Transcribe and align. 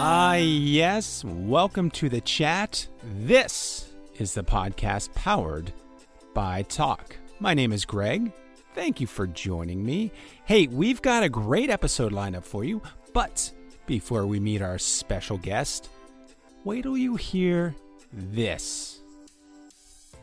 Ah, 0.00 0.34
yes. 0.36 1.24
Welcome 1.24 1.90
to 1.92 2.08
the 2.08 2.20
chat. 2.20 2.86
This 3.02 3.88
is 4.18 4.34
the 4.34 4.44
podcast 4.44 5.12
powered 5.14 5.72
by 6.34 6.62
Talk. 6.62 7.16
My 7.40 7.54
name 7.54 7.72
is 7.72 7.84
Greg. 7.84 8.32
Thank 8.74 9.00
you 9.00 9.06
for 9.06 9.26
joining 9.26 9.84
me. 9.84 10.12
Hey, 10.44 10.66
we've 10.66 11.02
got 11.02 11.22
a 11.22 11.28
great 11.28 11.70
episode 11.70 12.12
lineup 12.12 12.44
for 12.44 12.64
you, 12.64 12.80
but 13.12 13.52
before 13.86 14.26
we 14.26 14.38
meet 14.38 14.62
our 14.62 14.78
special 14.78 15.38
guest, 15.38 15.88
wait 16.64 16.82
till 16.82 16.96
you 16.96 17.16
hear 17.16 17.74
this. 18.12 19.00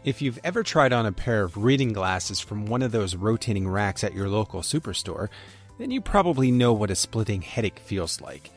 If 0.04 0.22
you've 0.22 0.40
ever 0.44 0.62
tried 0.62 0.94
on 0.94 1.08
a 1.08 1.12
pair 1.12 1.44
of 1.44 1.58
reading 1.58 1.92
glasses 1.92 2.40
from 2.40 2.68
one 2.68 2.82
of 2.84 2.92
those 2.92 3.16
rotating 3.16 3.68
racks 3.68 4.04
at 4.04 4.14
your 4.14 4.30
local 4.30 4.62
superstore, 4.62 5.30
then 5.80 5.92
you 5.92 6.00
probably 6.00 6.52
know 6.52 6.72
what 6.72 6.92
a 6.92 6.96
splitting 6.96 7.42
headache 7.42 7.80
feels 7.80 8.22
like. 8.22 8.52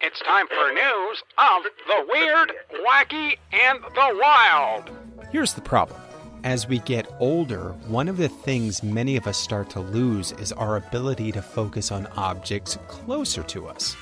It's 0.00 0.20
time 0.20 0.46
for 0.48 0.72
news 0.72 1.22
of 1.38 1.64
the 1.86 2.06
weird, 2.08 2.52
wacky, 2.86 3.36
and 3.52 3.82
the 3.82 4.20
wild. 4.20 4.90
Here's 5.32 5.54
the 5.54 5.60
problem. 5.60 6.00
As 6.44 6.68
we 6.68 6.78
get 6.80 7.10
older, 7.18 7.70
one 7.88 8.06
of 8.06 8.16
the 8.16 8.28
things 8.28 8.82
many 8.82 9.16
of 9.16 9.26
us 9.26 9.36
start 9.36 9.68
to 9.70 9.80
lose 9.80 10.30
is 10.32 10.52
our 10.52 10.76
ability 10.76 11.32
to 11.32 11.42
focus 11.42 11.90
on 11.90 12.06
objects 12.16 12.78
closer 12.86 13.42
to 13.42 13.66
us. 13.66 13.96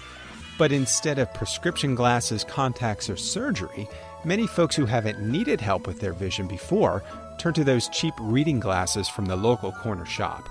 But 0.59 0.70
instead 0.70 1.19
of 1.19 1.33
prescription 1.33 1.95
glasses, 1.95 2.45
contacts, 2.45 3.09
or 3.09 3.17
surgery, 3.17 3.89
many 4.25 4.47
folks 4.47 4.77
who 4.77 4.84
haven't 4.84 5.20
needed 5.20 5.62
help 5.62 5.87
with 5.87 6.01
their 6.01 6.12
vision 6.12 6.47
before 6.47 7.03
turn 7.39 7.55
to 7.55 7.65
those 7.65 7.89
cheap 7.89 8.15
reading 8.20 8.61
glasses 8.61 9.09
from 9.09 9.25
the 9.27 9.37
local 9.37 9.73
corner 9.73 10.06
shop. 10.06 10.47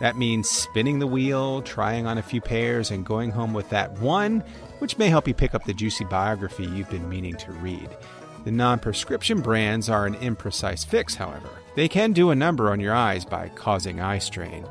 That 0.00 0.18
means 0.18 0.48
spinning 0.48 0.98
the 0.98 1.06
wheel, 1.06 1.62
trying 1.62 2.06
on 2.06 2.18
a 2.18 2.22
few 2.22 2.40
pairs, 2.42 2.90
and 2.90 3.04
going 3.04 3.30
home 3.30 3.54
with 3.54 3.70
that 3.70 3.92
one, 3.98 4.44
which 4.78 4.98
may 4.98 5.08
help 5.08 5.26
you 5.26 5.34
pick 5.34 5.54
up 5.54 5.64
the 5.64 5.74
juicy 5.74 6.04
biography 6.04 6.66
you've 6.66 6.90
been 6.90 7.08
meaning 7.08 7.36
to 7.36 7.52
read. 7.52 7.88
The 8.44 8.50
non 8.50 8.78
prescription 8.78 9.40
brands 9.40 9.90
are 9.90 10.06
an 10.06 10.14
imprecise 10.14 10.86
fix, 10.86 11.14
however. 11.14 11.50
They 11.76 11.88
can 11.88 12.12
do 12.12 12.30
a 12.30 12.34
number 12.34 12.70
on 12.70 12.80
your 12.80 12.94
eyes 12.94 13.24
by 13.24 13.48
causing 13.50 14.00
eye 14.00 14.18
strain. 14.18 14.66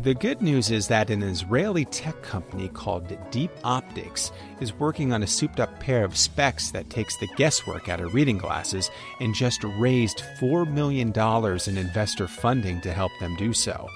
The 0.00 0.14
good 0.14 0.40
news 0.40 0.70
is 0.70 0.86
that 0.88 1.10
an 1.10 1.24
Israeli 1.24 1.84
tech 1.86 2.22
company 2.22 2.68
called 2.68 3.12
Deep 3.32 3.50
Optics 3.64 4.30
is 4.60 4.72
working 4.72 5.12
on 5.12 5.24
a 5.24 5.26
souped 5.26 5.58
up 5.58 5.80
pair 5.80 6.04
of 6.04 6.16
specs 6.16 6.70
that 6.70 6.88
takes 6.88 7.16
the 7.16 7.26
guesswork 7.36 7.88
out 7.88 8.00
of 8.00 8.14
reading 8.14 8.38
glasses 8.38 8.90
and 9.18 9.34
just 9.34 9.64
raised 9.64 10.22
$4 10.38 10.70
million 10.72 11.12
in 11.66 11.76
investor 11.76 12.28
funding 12.28 12.80
to 12.82 12.92
help 12.92 13.10
them 13.18 13.34
do 13.36 13.52
so. 13.52 13.88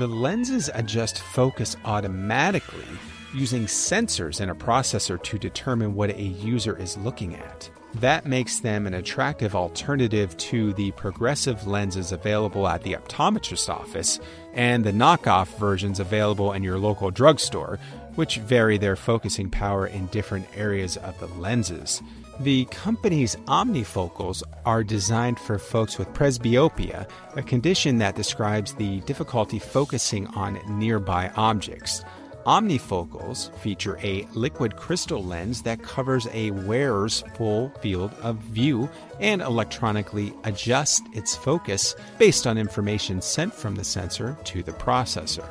The 0.00 0.08
lenses 0.08 0.70
adjust 0.74 1.20
focus 1.20 1.76
automatically 1.84 2.88
using 3.32 3.66
sensors 3.66 4.40
and 4.40 4.50
a 4.50 4.54
processor 4.54 5.22
to 5.22 5.38
determine 5.38 5.94
what 5.94 6.10
a 6.10 6.22
user 6.22 6.76
is 6.76 6.96
looking 6.96 7.36
at. 7.36 7.70
That 8.00 8.26
makes 8.26 8.58
them 8.58 8.86
an 8.86 8.94
attractive 8.94 9.54
alternative 9.54 10.36
to 10.36 10.72
the 10.72 10.90
progressive 10.92 11.66
lenses 11.66 12.10
available 12.10 12.66
at 12.66 12.82
the 12.82 12.94
optometrist 12.94 13.68
office 13.68 14.18
and 14.52 14.84
the 14.84 14.92
knockoff 14.92 15.56
versions 15.58 16.00
available 16.00 16.52
in 16.52 16.64
your 16.64 16.78
local 16.78 17.12
drugstore, 17.12 17.78
which 18.16 18.38
vary 18.38 18.78
their 18.78 18.96
focusing 18.96 19.48
power 19.48 19.86
in 19.86 20.06
different 20.06 20.46
areas 20.56 20.96
of 20.98 21.18
the 21.20 21.28
lenses. 21.38 22.02
The 22.40 22.64
company's 22.66 23.36
omnifocals 23.46 24.42
are 24.66 24.82
designed 24.82 25.38
for 25.38 25.56
folks 25.56 25.96
with 25.96 26.12
presbyopia, 26.14 27.08
a 27.36 27.42
condition 27.42 27.98
that 27.98 28.16
describes 28.16 28.74
the 28.74 29.00
difficulty 29.02 29.60
focusing 29.60 30.26
on 30.28 30.58
nearby 30.66 31.30
objects. 31.36 32.04
Omnifocals 32.46 33.50
feature 33.58 33.98
a 34.02 34.26
liquid 34.34 34.76
crystal 34.76 35.24
lens 35.24 35.62
that 35.62 35.82
covers 35.82 36.28
a 36.32 36.50
wearer's 36.50 37.24
full 37.34 37.70
field 37.80 38.12
of 38.22 38.36
view 38.36 38.88
and 39.18 39.40
electronically 39.40 40.34
adjusts 40.44 41.00
its 41.14 41.34
focus 41.34 41.94
based 42.18 42.46
on 42.46 42.58
information 42.58 43.22
sent 43.22 43.54
from 43.54 43.74
the 43.74 43.84
sensor 43.84 44.36
to 44.44 44.62
the 44.62 44.72
processor. 44.72 45.46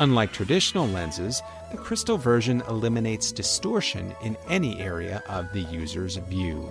Unlike 0.00 0.32
traditional 0.32 0.86
lenses, 0.88 1.40
the 1.70 1.78
crystal 1.78 2.18
version 2.18 2.62
eliminates 2.68 3.32
distortion 3.32 4.14
in 4.22 4.36
any 4.48 4.78
area 4.80 5.22
of 5.30 5.50
the 5.52 5.62
user's 5.62 6.16
view. 6.16 6.70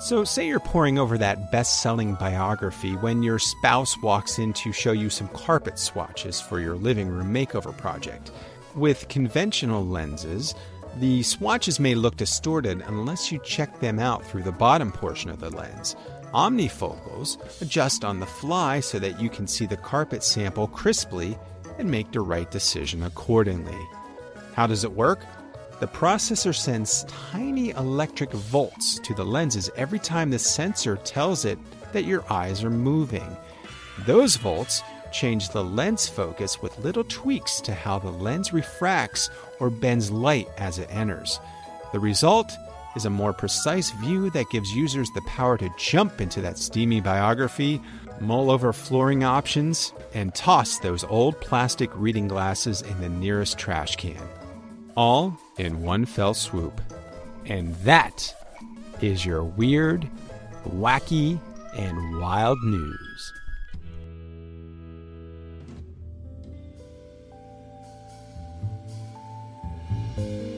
So, 0.00 0.24
say 0.24 0.48
you're 0.48 0.58
poring 0.58 0.98
over 0.98 1.16
that 1.18 1.52
best 1.52 1.80
selling 1.80 2.14
biography 2.16 2.96
when 2.96 3.22
your 3.22 3.38
spouse 3.38 3.96
walks 4.02 4.40
in 4.40 4.52
to 4.54 4.72
show 4.72 4.90
you 4.90 5.08
some 5.08 5.28
carpet 5.28 5.78
swatches 5.78 6.40
for 6.40 6.58
your 6.58 6.74
living 6.74 7.08
room 7.08 7.32
makeover 7.32 7.76
project. 7.76 8.32
With 8.74 9.08
conventional 9.08 9.86
lenses, 9.86 10.54
the 10.96 11.22
swatches 11.22 11.78
may 11.78 11.94
look 11.94 12.16
distorted 12.16 12.82
unless 12.86 13.30
you 13.30 13.38
check 13.44 13.78
them 13.78 14.00
out 14.00 14.24
through 14.24 14.42
the 14.42 14.52
bottom 14.52 14.90
portion 14.90 15.30
of 15.30 15.38
the 15.38 15.50
lens. 15.50 15.94
Omnifocals 16.32 17.62
adjust 17.62 18.04
on 18.04 18.18
the 18.18 18.26
fly 18.26 18.80
so 18.80 18.98
that 18.98 19.20
you 19.20 19.28
can 19.28 19.46
see 19.46 19.66
the 19.66 19.76
carpet 19.76 20.24
sample 20.24 20.66
crisply 20.66 21.38
and 21.78 21.88
make 21.88 22.10
the 22.10 22.20
right 22.20 22.50
decision 22.50 23.04
accordingly. 23.04 23.78
How 24.54 24.66
does 24.66 24.82
it 24.82 24.92
work? 24.92 25.20
The 25.78 25.86
processor 25.86 26.54
sends 26.54 27.04
tiny 27.04 27.70
electric 27.70 28.32
volts 28.32 28.98
to 29.00 29.14
the 29.14 29.24
lenses 29.24 29.70
every 29.76 30.00
time 30.00 30.30
the 30.30 30.38
sensor 30.38 30.96
tells 30.96 31.44
it 31.44 31.58
that 31.92 32.04
your 32.04 32.24
eyes 32.32 32.64
are 32.64 32.70
moving. 32.70 33.36
Those 34.00 34.34
volts 34.34 34.82
change 35.14 35.48
the 35.48 35.64
lens 35.64 36.08
focus 36.08 36.60
with 36.60 36.78
little 36.80 37.04
tweaks 37.04 37.60
to 37.62 37.72
how 37.72 37.98
the 37.98 38.10
lens 38.10 38.52
refracts 38.52 39.30
or 39.60 39.70
bends 39.70 40.10
light 40.10 40.48
as 40.58 40.78
it 40.78 40.90
enters. 40.90 41.40
The 41.92 42.00
result 42.00 42.52
is 42.96 43.04
a 43.04 43.10
more 43.10 43.32
precise 43.32 43.90
view 43.92 44.30
that 44.30 44.50
gives 44.50 44.74
users 44.74 45.08
the 45.14 45.22
power 45.22 45.56
to 45.58 45.72
jump 45.78 46.20
into 46.20 46.40
that 46.40 46.58
steamy 46.58 47.00
biography, 47.00 47.80
mull 48.20 48.50
over 48.50 48.72
flooring 48.72 49.24
options, 49.24 49.92
and 50.12 50.34
toss 50.34 50.78
those 50.78 51.04
old 51.04 51.40
plastic 51.40 51.90
reading 51.94 52.28
glasses 52.28 52.82
in 52.82 53.00
the 53.00 53.08
nearest 53.08 53.58
trash 53.58 53.96
can. 53.96 54.20
All 54.96 55.38
in 55.58 55.82
one 55.82 56.04
fell 56.04 56.34
swoop. 56.34 56.80
And 57.46 57.74
that 57.76 58.34
is 59.00 59.24
your 59.24 59.44
weird, 59.44 60.08
wacky, 60.68 61.38
and 61.76 62.18
wild 62.20 62.58
news. 62.64 63.03
Dream, 70.16 70.53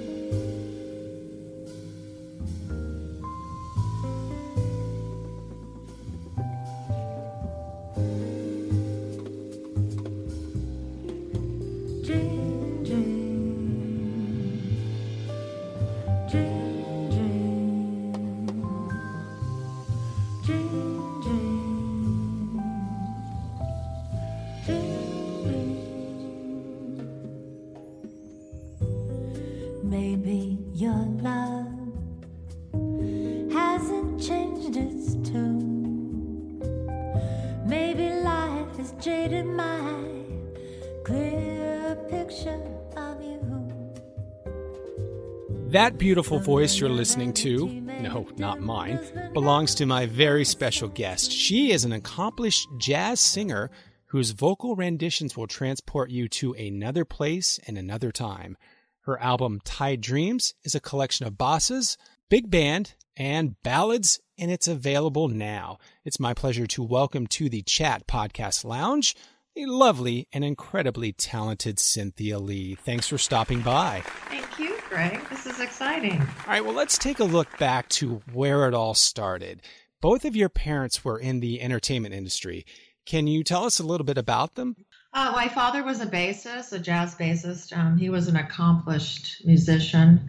That 45.86 45.98
beautiful 45.98 46.40
voice 46.40 46.80
you're 46.80 46.88
listening 46.88 47.32
to, 47.34 47.68
no, 47.68 48.26
not 48.36 48.60
mine, 48.60 48.98
belongs 49.32 49.72
to 49.76 49.86
my 49.86 50.06
very 50.06 50.44
special 50.44 50.88
guest. 50.88 51.30
She 51.30 51.70
is 51.70 51.84
an 51.84 51.92
accomplished 51.92 52.66
jazz 52.76 53.20
singer 53.20 53.70
whose 54.06 54.32
vocal 54.32 54.74
renditions 54.74 55.36
will 55.36 55.46
transport 55.46 56.10
you 56.10 56.28
to 56.30 56.54
another 56.54 57.04
place 57.04 57.60
and 57.68 57.78
another 57.78 58.10
time. 58.10 58.56
Her 59.02 59.16
album 59.22 59.60
Tide 59.64 60.00
Dreams 60.00 60.54
is 60.64 60.74
a 60.74 60.80
collection 60.80 61.24
of 61.24 61.34
bossas, 61.34 61.96
big 62.28 62.50
band, 62.50 62.94
and 63.16 63.54
ballads, 63.62 64.18
and 64.36 64.50
it's 64.50 64.66
available 64.66 65.28
now. 65.28 65.78
It's 66.04 66.18
my 66.18 66.34
pleasure 66.34 66.66
to 66.66 66.82
welcome 66.82 67.28
to 67.28 67.48
the 67.48 67.62
Chat 67.62 68.08
Podcast 68.08 68.64
Lounge 68.64 69.14
the 69.56 69.64
lovely 69.64 70.28
and 70.34 70.44
incredibly 70.44 71.12
talented 71.12 71.78
Cynthia 71.78 72.38
Lee. 72.38 72.74
Thanks 72.74 73.08
for 73.08 73.16
stopping 73.16 73.62
by. 73.62 74.02
Thank 74.04 74.42
you, 74.42 74.45
Greg. 74.88 75.20
This 75.28 75.46
is 75.46 75.60
exciting. 75.60 76.20
All 76.20 76.46
right, 76.46 76.64
well, 76.64 76.74
let's 76.74 76.98
take 76.98 77.18
a 77.18 77.24
look 77.24 77.58
back 77.58 77.88
to 77.90 78.22
where 78.32 78.68
it 78.68 78.74
all 78.74 78.94
started. 78.94 79.62
Both 80.00 80.24
of 80.24 80.36
your 80.36 80.48
parents 80.48 81.04
were 81.04 81.18
in 81.18 81.40
the 81.40 81.60
entertainment 81.60 82.14
industry. 82.14 82.64
Can 83.06 83.26
you 83.26 83.42
tell 83.42 83.64
us 83.64 83.78
a 83.78 83.84
little 83.84 84.04
bit 84.04 84.18
about 84.18 84.54
them? 84.54 84.76
Uh, 85.12 85.32
my 85.34 85.48
father 85.48 85.82
was 85.82 86.00
a 86.00 86.06
bassist, 86.06 86.72
a 86.72 86.78
jazz 86.78 87.14
bassist. 87.14 87.76
Um, 87.76 87.96
he 87.96 88.10
was 88.10 88.28
an 88.28 88.36
accomplished 88.36 89.44
musician, 89.46 90.28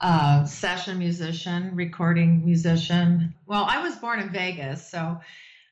uh, 0.00 0.44
session 0.44 0.98
musician, 0.98 1.74
recording 1.74 2.44
musician. 2.44 3.34
Well, 3.46 3.64
I 3.68 3.82
was 3.82 3.96
born 3.96 4.20
in 4.20 4.30
Vegas, 4.30 4.90
so 4.90 5.18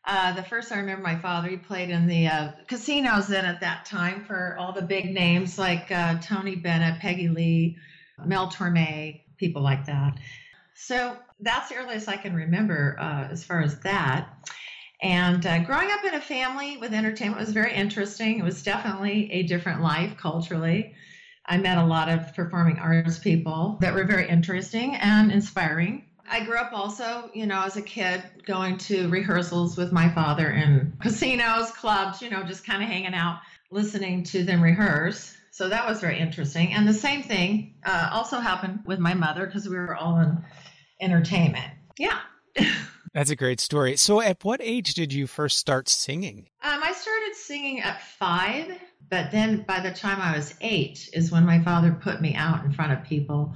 uh, 0.07 0.33
the 0.35 0.43
first 0.43 0.71
I 0.71 0.79
remember 0.79 1.03
my 1.03 1.17
father, 1.17 1.49
he 1.49 1.57
played 1.57 1.91
in 1.91 2.07
the 2.07 2.27
uh, 2.29 2.53
casinos 2.67 3.27
then 3.27 3.45
at 3.45 3.61
that 3.61 3.87
time 3.87 4.25
for 4.25 4.57
all 4.59 4.73
the 4.73 4.83
big 4.83 5.13
names 5.13 5.59
like 5.59 5.91
uh, 5.91 6.19
Tony 6.21 6.57
Bennett, 6.57 7.01
Peggy 7.01 7.29
Lee, 7.29 7.77
Mel 8.25 8.51
Torme, 8.51 9.21
people 9.37 9.63
like 9.63 9.87
that. 9.87 10.19
So 10.75 11.17
that's 11.41 11.69
the 11.69 11.77
earliest 11.77 12.09
I 12.09 12.17
can 12.17 12.35
remember 12.35 12.97
uh, 13.01 13.29
as 13.31 13.45
far 13.45 13.61
as 13.61 13.79
that. 13.81 14.29
And 15.03 15.45
uh, 15.45 15.65
growing 15.65 15.91
up 15.91 16.05
in 16.05 16.15
a 16.15 16.21
family 16.21 16.77
with 16.77 16.95
entertainment 16.95 17.41
was 17.41 17.53
very 17.53 17.75
interesting. 17.75 18.39
It 18.39 18.45
was 18.45 18.63
definitely 18.63 19.31
a 19.33 19.43
different 19.43 19.83
life 19.83 20.17
culturally. 20.17 20.95
I 21.47 21.59
met 21.59 21.77
a 21.77 21.85
lot 21.85 22.09
of 22.09 22.35
performing 22.35 22.79
arts 22.79 23.19
people 23.19 23.77
that 23.81 23.95
were 23.95 24.05
very 24.05 24.29
interesting 24.29 24.95
and 24.97 25.31
inspiring. 25.31 26.07
I 26.29 26.43
grew 26.43 26.57
up 26.57 26.73
also, 26.73 27.31
you 27.35 27.47
know, 27.47 27.63
as 27.63 27.77
a 27.77 27.83
kid 27.83 28.23
going 28.47 28.79
to 28.79 29.09
rehearsals 29.09 29.77
with 29.77 29.93
my 29.93 30.09
father 30.09 30.51
in 30.51 30.97
casinos, 31.01 31.71
clubs, 31.73 32.23
you 32.23 32.31
know, 32.31 32.43
just 32.45 32.67
kind 32.67 32.83
of 32.83 32.89
hanging 32.89 33.15
out, 33.15 33.41
listening 33.71 34.23
to 34.25 34.43
them 34.43 34.63
rehearse. 34.63 35.37
So 35.55 35.69
that 35.69 35.87
was 35.87 36.01
very 36.01 36.19
interesting. 36.19 36.73
And 36.73 36.89
the 36.89 36.93
same 36.93 37.23
thing 37.23 37.77
uh, 37.87 38.11
also 38.13 38.41
happened 38.41 38.81
with 38.87 38.99
my 38.99 39.15
mother 39.15 39.47
because 39.47 39.69
we 39.69 39.77
were 39.77 39.95
all 39.95 40.19
in 40.19 40.45
entertainment. 41.01 41.71
Yeah. 41.97 42.19
That's 43.15 43.31
a 43.31 43.37
great 43.37 43.61
story. 43.61 43.95
So, 43.95 44.21
at 44.21 44.43
what 44.43 44.61
age 44.61 44.95
did 44.95 45.13
you 45.13 45.29
first 45.29 45.59
start 45.59 45.89
singing? 45.89 46.49
Um, 46.61 46.81
I 46.83 46.91
started 46.91 47.37
singing 47.37 47.83
at 47.83 48.03
five, 48.03 48.67
but 49.09 49.31
then 49.31 49.63
by 49.63 49.79
the 49.79 49.93
time 49.93 50.21
I 50.21 50.37
was 50.37 50.57
eight 50.61 51.09
is 51.13 51.31
when 51.31 51.47
my 51.47 51.61
father 51.63 51.93
put 51.93 52.21
me 52.21 52.35
out 52.35 52.65
in 52.65 52.73
front 52.73 52.91
of 52.91 53.05
people. 53.05 53.55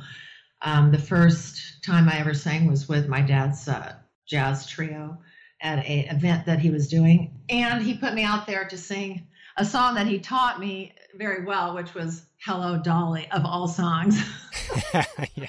Um, 0.62 0.92
the 0.92 1.00
first 1.00 1.82
time 1.84 2.08
I 2.08 2.20
ever 2.20 2.32
sang 2.32 2.68
was 2.68 2.88
with 2.88 3.08
my 3.08 3.22
dad's 3.22 3.66
uh, 3.66 3.94
jazz 4.24 4.68
trio 4.68 5.18
at 5.60 5.84
an 5.84 6.16
event 6.16 6.46
that 6.46 6.60
he 6.60 6.70
was 6.70 6.86
doing, 6.86 7.40
and 7.48 7.82
he 7.82 7.98
put 7.98 8.14
me 8.14 8.22
out 8.22 8.46
there 8.46 8.66
to 8.66 8.78
sing 8.78 9.26
a 9.58 9.64
song 9.64 9.96
that 9.96 10.06
he 10.06 10.18
taught 10.18 10.58
me 10.58 10.94
very 11.14 11.44
well, 11.44 11.74
which 11.74 11.92
was 11.94 12.22
"Hello, 12.38 12.78
Dolly" 12.78 13.28
of 13.30 13.44
all 13.44 13.68
songs. 13.68 14.18
yeah 15.34 15.48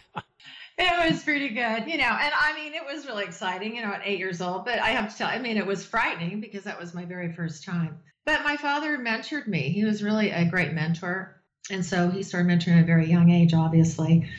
it 0.79 1.11
was 1.11 1.23
pretty 1.23 1.49
good, 1.49 1.87
you 1.87 1.97
know. 1.97 2.05
And 2.05 2.33
I 2.39 2.53
mean, 2.55 2.73
it 2.73 2.83
was 2.85 3.05
really 3.05 3.25
exciting, 3.25 3.75
you 3.75 3.81
know, 3.81 3.91
at 3.91 4.01
eight 4.05 4.19
years 4.19 4.41
old. 4.41 4.65
But 4.65 4.79
I 4.79 4.89
have 4.89 5.11
to 5.11 5.17
tell, 5.17 5.27
I 5.27 5.39
mean, 5.39 5.57
it 5.57 5.65
was 5.65 5.85
frightening 5.85 6.39
because 6.39 6.63
that 6.63 6.79
was 6.79 6.93
my 6.93 7.05
very 7.05 7.33
first 7.33 7.65
time. 7.65 7.99
But 8.25 8.43
my 8.43 8.57
father 8.57 8.97
mentored 8.97 9.47
me. 9.47 9.69
He 9.69 9.83
was 9.83 10.03
really 10.03 10.31
a 10.31 10.45
great 10.45 10.73
mentor. 10.73 11.41
And 11.69 11.85
so 11.85 12.09
he 12.09 12.23
started 12.23 12.49
mentoring 12.49 12.77
at 12.77 12.83
a 12.83 12.85
very 12.85 13.07
young 13.07 13.29
age, 13.29 13.53
obviously. 13.53 14.29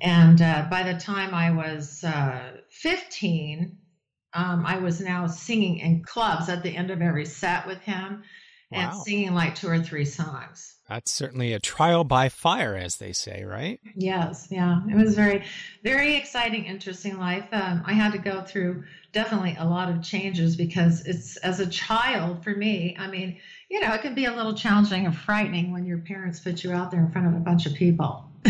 And 0.00 0.40
uh, 0.42 0.66
by 0.70 0.82
the 0.82 0.98
time 0.98 1.34
I 1.34 1.50
was 1.50 2.04
uh, 2.04 2.58
15, 2.68 3.78
um, 4.34 4.66
I 4.66 4.78
was 4.78 5.00
now 5.00 5.26
singing 5.26 5.78
in 5.78 6.02
clubs 6.02 6.50
at 6.50 6.62
the 6.62 6.76
end 6.76 6.90
of 6.90 7.00
every 7.00 7.24
set 7.24 7.66
with 7.66 7.78
him 7.78 8.22
and 8.72 8.94
singing 8.94 9.34
like 9.34 9.54
two 9.54 9.68
or 9.68 9.80
three 9.80 10.04
songs. 10.04 10.76
That's 10.88 11.10
certainly 11.10 11.52
a 11.52 11.58
trial 11.58 12.04
by 12.04 12.28
fire, 12.28 12.76
as 12.76 12.96
they 12.96 13.12
say, 13.12 13.42
right? 13.44 13.80
Yes, 13.96 14.46
yeah. 14.50 14.82
It 14.88 14.94
was 14.94 15.16
very, 15.16 15.44
very 15.82 16.14
exciting, 16.14 16.64
interesting 16.64 17.18
life. 17.18 17.46
Um, 17.50 17.82
I 17.84 17.92
had 17.92 18.12
to 18.12 18.18
go 18.18 18.42
through 18.42 18.84
definitely 19.12 19.56
a 19.58 19.64
lot 19.64 19.88
of 19.88 20.02
changes 20.02 20.54
because 20.54 21.04
it's 21.04 21.38
as 21.38 21.58
a 21.58 21.66
child 21.66 22.44
for 22.44 22.50
me. 22.50 22.96
I 23.00 23.08
mean, 23.08 23.38
you 23.68 23.80
know, 23.80 23.92
it 23.94 24.02
can 24.02 24.14
be 24.14 24.26
a 24.26 24.32
little 24.32 24.54
challenging 24.54 25.06
and 25.06 25.16
frightening 25.16 25.72
when 25.72 25.86
your 25.86 25.98
parents 25.98 26.38
put 26.38 26.62
you 26.62 26.72
out 26.72 26.92
there 26.92 27.00
in 27.00 27.10
front 27.10 27.26
of 27.26 27.34
a 27.34 27.40
bunch 27.40 27.66
of 27.66 27.74
people. 27.74 28.30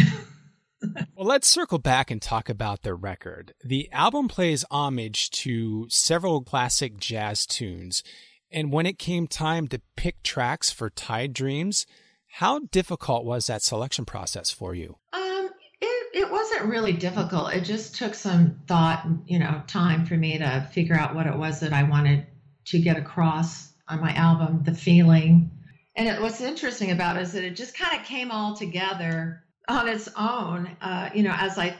well, 1.16 1.26
let's 1.26 1.48
circle 1.48 1.78
back 1.78 2.10
and 2.10 2.20
talk 2.20 2.50
about 2.50 2.82
the 2.82 2.94
record. 2.94 3.54
The 3.64 3.90
album 3.92 4.28
plays 4.28 4.62
homage 4.70 5.30
to 5.30 5.86
several 5.88 6.42
classic 6.42 6.98
jazz 6.98 7.46
tunes. 7.46 8.02
And 8.50 8.72
when 8.72 8.86
it 8.86 8.98
came 8.98 9.26
time 9.26 9.68
to 9.68 9.80
pick 9.96 10.22
tracks 10.22 10.70
for 10.70 10.90
Tide 10.90 11.32
Dreams, 11.32 11.86
how 12.26 12.60
difficult 12.70 13.24
was 13.24 13.46
that 13.46 13.62
selection 13.62 14.04
process 14.04 14.50
for 14.50 14.74
you? 14.74 14.98
Um, 15.12 15.50
it, 15.80 16.06
it 16.14 16.30
wasn't 16.30 16.66
really 16.66 16.92
difficult. 16.92 17.52
It 17.52 17.62
just 17.62 17.96
took 17.96 18.14
some 18.14 18.60
thought, 18.66 19.06
you 19.26 19.38
know, 19.38 19.62
time 19.66 20.06
for 20.06 20.16
me 20.16 20.38
to 20.38 20.68
figure 20.72 20.94
out 20.94 21.14
what 21.14 21.26
it 21.26 21.36
was 21.36 21.60
that 21.60 21.72
I 21.72 21.82
wanted 21.84 22.26
to 22.66 22.78
get 22.78 22.96
across 22.96 23.72
on 23.88 24.00
my 24.00 24.12
album, 24.14 24.62
the 24.64 24.74
feeling. 24.74 25.50
And 25.96 26.08
it, 26.08 26.20
what's 26.20 26.40
interesting 26.40 26.90
about 26.90 27.16
it 27.16 27.22
is 27.22 27.32
that 27.32 27.44
it 27.44 27.56
just 27.56 27.76
kind 27.76 27.98
of 27.98 28.06
came 28.06 28.30
all 28.30 28.54
together 28.54 29.42
on 29.68 29.88
its 29.88 30.08
own, 30.16 30.76
uh, 30.80 31.10
you 31.14 31.22
know, 31.22 31.34
as 31.34 31.58
I 31.58 31.76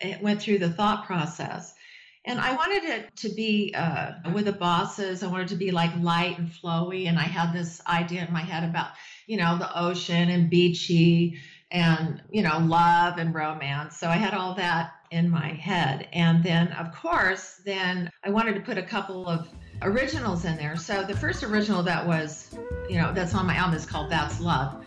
it 0.00 0.22
went 0.22 0.40
through 0.40 0.58
the 0.58 0.70
thought 0.70 1.04
process. 1.04 1.74
And 2.30 2.40
I 2.40 2.54
wanted 2.54 2.84
it 2.84 3.16
to 3.16 3.28
be 3.28 3.74
uh, 3.76 4.12
with 4.32 4.44
the 4.44 4.52
bossas. 4.52 5.24
I 5.24 5.26
wanted 5.26 5.48
to 5.48 5.56
be 5.56 5.72
like 5.72 5.90
light 6.00 6.38
and 6.38 6.48
flowy. 6.48 7.08
And 7.08 7.18
I 7.18 7.24
had 7.24 7.52
this 7.52 7.82
idea 7.88 8.24
in 8.24 8.32
my 8.32 8.42
head 8.42 8.62
about, 8.62 8.90
you 9.26 9.36
know, 9.36 9.58
the 9.58 9.76
ocean 9.76 10.30
and 10.30 10.48
beachy 10.48 11.40
and, 11.72 12.22
you 12.30 12.42
know, 12.42 12.58
love 12.58 13.18
and 13.18 13.34
romance. 13.34 13.96
So 13.96 14.08
I 14.08 14.14
had 14.14 14.32
all 14.32 14.54
that 14.54 14.92
in 15.10 15.28
my 15.28 15.48
head. 15.54 16.06
And 16.12 16.44
then, 16.44 16.68
of 16.72 16.94
course, 16.94 17.60
then 17.64 18.08
I 18.22 18.30
wanted 18.30 18.54
to 18.54 18.60
put 18.60 18.78
a 18.78 18.82
couple 18.84 19.26
of 19.26 19.48
originals 19.82 20.44
in 20.44 20.56
there. 20.56 20.76
So 20.76 21.02
the 21.02 21.16
first 21.16 21.42
original 21.42 21.82
that 21.82 22.06
was, 22.06 22.56
you 22.88 23.00
know, 23.00 23.12
that's 23.12 23.34
on 23.34 23.44
my 23.44 23.56
album 23.56 23.74
is 23.74 23.86
called 23.86 24.08
That's 24.08 24.40
Love 24.40 24.84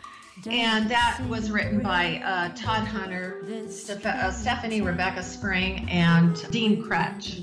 and 0.50 0.90
that 0.90 1.20
was 1.30 1.52
written 1.52 1.80
by 1.80 2.22
uh, 2.26 2.50
Todd 2.56 2.88
Hunter, 2.88 3.44
Steph- 3.70 4.06
uh, 4.06 4.32
Stephanie 4.32 4.82
Rebecca 4.82 5.24
Spring, 5.24 5.88
and 5.90 6.36
Dean 6.52 6.84
Crutch. 6.84 7.42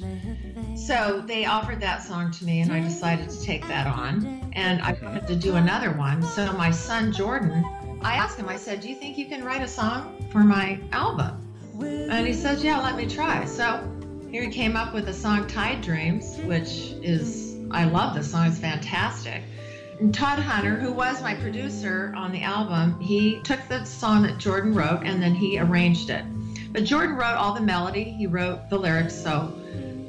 So 0.76 1.22
they 1.26 1.44
offered 1.44 1.80
that 1.80 2.02
song 2.02 2.30
to 2.32 2.44
me, 2.44 2.60
and 2.60 2.72
I 2.72 2.80
decided 2.80 3.28
to 3.30 3.42
take 3.42 3.66
that 3.68 3.86
on. 3.86 4.50
And 4.54 4.82
I 4.82 4.92
wanted 5.02 5.26
to 5.28 5.36
do 5.36 5.56
another 5.56 5.92
one. 5.92 6.22
So 6.22 6.52
my 6.54 6.70
son 6.70 7.12
Jordan, 7.12 7.64
I 8.02 8.14
asked 8.14 8.38
him, 8.38 8.48
I 8.48 8.56
said, 8.56 8.80
Do 8.80 8.88
you 8.88 8.94
think 8.94 9.18
you 9.18 9.26
can 9.26 9.44
write 9.44 9.62
a 9.62 9.68
song 9.68 10.26
for 10.30 10.40
my 10.40 10.80
album? 10.92 11.46
And 11.80 12.26
he 12.26 12.32
says, 12.32 12.64
Yeah, 12.64 12.80
let 12.80 12.96
me 12.96 13.06
try. 13.06 13.44
So 13.44 13.88
here 14.30 14.42
he 14.42 14.50
came 14.50 14.76
up 14.76 14.94
with 14.94 15.06
the 15.06 15.12
song 15.12 15.46
Tide 15.46 15.82
Dreams, 15.82 16.38
which 16.44 16.94
is, 17.02 17.56
I 17.70 17.84
love 17.84 18.14
the 18.14 18.22
song, 18.22 18.46
it's 18.46 18.58
fantastic. 18.58 19.42
Todd 20.12 20.38
Hunter, 20.38 20.76
who 20.76 20.92
was 20.92 21.22
my 21.22 21.34
producer 21.34 22.12
on 22.16 22.32
the 22.32 22.42
album, 22.42 22.98
he 23.00 23.40
took 23.42 23.60
the 23.68 23.84
song 23.84 24.22
that 24.22 24.38
Jordan 24.38 24.74
wrote 24.74 25.02
and 25.04 25.22
then 25.22 25.34
he 25.34 25.58
arranged 25.58 26.08
it. 26.08 26.24
But 26.72 26.84
Jordan 26.84 27.16
wrote 27.16 27.34
all 27.34 27.52
the 27.52 27.60
melody, 27.60 28.04
he 28.04 28.26
wrote 28.26 28.70
the 28.70 28.78
lyrics, 28.78 29.14
so 29.14 29.54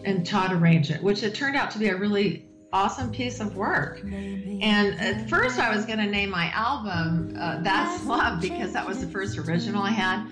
and 0.06 0.26
Todd 0.26 0.54
arranged 0.54 0.92
it, 0.92 1.04
which 1.04 1.24
it 1.24 1.36
turned 1.36 1.58
out 1.58 1.72
to 1.72 1.80
be 1.80 1.90
a 1.90 1.98
really 1.98 2.46
awesome 2.72 3.12
piece 3.12 3.42
of 3.42 3.56
work. 3.56 4.02
And 4.02 5.00
at 5.00 5.30
first, 5.30 5.60
I 5.60 5.76
was 5.76 5.86
going 5.86 6.00
to 6.00 6.08
name 6.08 6.30
my 6.30 6.50
album 6.56 7.36
uh, 7.38 7.62
That's 7.62 8.06
Love 8.06 8.42
because 8.42 8.74
that 8.74 8.88
was 8.88 9.02
the 9.02 9.08
first 9.08 9.38
original 9.38 9.84
I 9.84 9.92
had. 9.92 10.26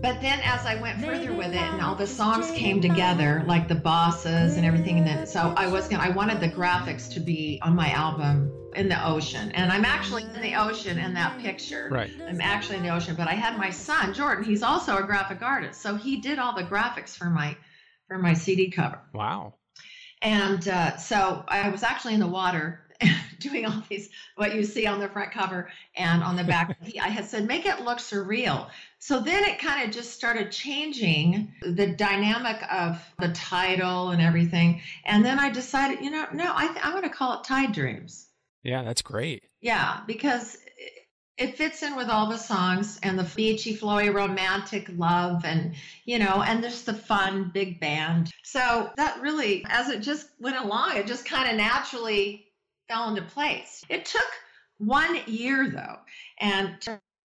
But 0.00 0.20
then 0.20 0.40
as 0.44 0.64
I 0.64 0.80
went 0.80 1.00
further 1.00 1.32
with 1.32 1.52
it 1.52 1.60
and 1.60 1.80
all 1.82 1.94
the 1.94 2.06
songs 2.06 2.50
came 2.52 2.80
together, 2.80 3.44
like 3.46 3.68
the 3.68 3.74
bossas 3.74 4.56
and 4.56 4.64
everything, 4.64 4.98
and 4.98 5.06
then 5.06 5.26
so 5.26 5.52
I 5.56 5.66
was 5.66 5.88
gonna 5.88 6.02
I 6.02 6.08
wanted 6.08 6.40
the 6.40 6.48
graphics 6.48 7.12
to 7.14 7.20
be 7.20 7.60
on 7.62 7.76
my 7.76 7.90
album 7.90 8.52
in 8.74 8.88
the 8.88 9.06
ocean. 9.06 9.52
And 9.52 9.70
I'm 9.70 9.84
actually 9.84 10.22
in 10.22 10.40
the 10.40 10.54
ocean 10.54 10.98
in 10.98 11.14
that 11.14 11.38
picture. 11.38 11.88
Right. 11.90 12.10
I'm 12.26 12.40
actually 12.40 12.78
in 12.78 12.82
the 12.82 12.90
ocean, 12.90 13.14
but 13.14 13.28
I 13.28 13.34
had 13.34 13.58
my 13.58 13.70
son, 13.70 14.14
Jordan, 14.14 14.44
he's 14.44 14.62
also 14.62 14.96
a 14.96 15.02
graphic 15.02 15.42
artist. 15.42 15.80
So 15.80 15.96
he 15.96 16.20
did 16.20 16.38
all 16.38 16.54
the 16.54 16.64
graphics 16.64 17.16
for 17.16 17.30
my 17.30 17.56
for 18.08 18.18
my 18.18 18.34
CD 18.34 18.70
cover. 18.70 19.00
Wow. 19.12 19.54
And 20.20 20.66
uh, 20.68 20.96
so 20.96 21.44
I 21.48 21.68
was 21.68 21.82
actually 21.82 22.14
in 22.14 22.20
the 22.20 22.28
water 22.28 22.80
doing 23.38 23.66
all 23.66 23.82
these 23.88 24.10
what 24.36 24.54
you 24.54 24.64
see 24.64 24.86
on 24.86 25.00
the 25.00 25.08
front 25.08 25.32
cover 25.32 25.70
and 25.96 26.22
on 26.22 26.36
the 26.36 26.44
back 26.44 26.76
i 27.00 27.08
had 27.08 27.24
said 27.24 27.46
make 27.46 27.66
it 27.66 27.80
look 27.80 27.98
surreal 27.98 28.68
so 28.98 29.18
then 29.18 29.42
it 29.44 29.58
kind 29.58 29.86
of 29.86 29.94
just 29.94 30.12
started 30.12 30.52
changing 30.52 31.52
the 31.62 31.88
dynamic 31.88 32.62
of 32.70 33.02
the 33.18 33.28
title 33.30 34.10
and 34.10 34.22
everything 34.22 34.80
and 35.04 35.24
then 35.24 35.38
i 35.38 35.50
decided 35.50 36.00
you 36.00 36.10
know 36.10 36.26
no 36.32 36.52
i 36.54 36.68
th- 36.68 36.78
i'm 36.84 36.92
going 36.92 37.02
to 37.02 37.08
call 37.08 37.38
it 37.38 37.44
tide 37.44 37.72
dreams 37.72 38.28
yeah 38.62 38.82
that's 38.82 39.02
great 39.02 39.44
yeah 39.60 40.00
because 40.06 40.58
it 41.38 41.56
fits 41.56 41.82
in 41.82 41.96
with 41.96 42.08
all 42.08 42.28
the 42.28 42.36
songs 42.36 43.00
and 43.02 43.18
the 43.18 43.28
beachy, 43.34 43.76
flowy, 43.76 44.12
romantic 44.12 44.88
love, 44.96 45.44
and 45.44 45.74
you 46.04 46.18
know, 46.18 46.42
and 46.46 46.62
there's 46.62 46.82
the 46.82 46.94
fun 46.94 47.50
big 47.52 47.80
band. 47.80 48.30
So 48.44 48.90
that 48.96 49.20
really, 49.20 49.64
as 49.68 49.88
it 49.88 50.00
just 50.00 50.28
went 50.38 50.56
along, 50.56 50.96
it 50.96 51.06
just 51.06 51.24
kind 51.24 51.50
of 51.50 51.56
naturally 51.56 52.46
fell 52.88 53.08
into 53.08 53.22
place. 53.22 53.82
It 53.88 54.04
took 54.04 54.28
one 54.78 55.18
year 55.26 55.70
though. 55.70 55.98
And 56.38 56.76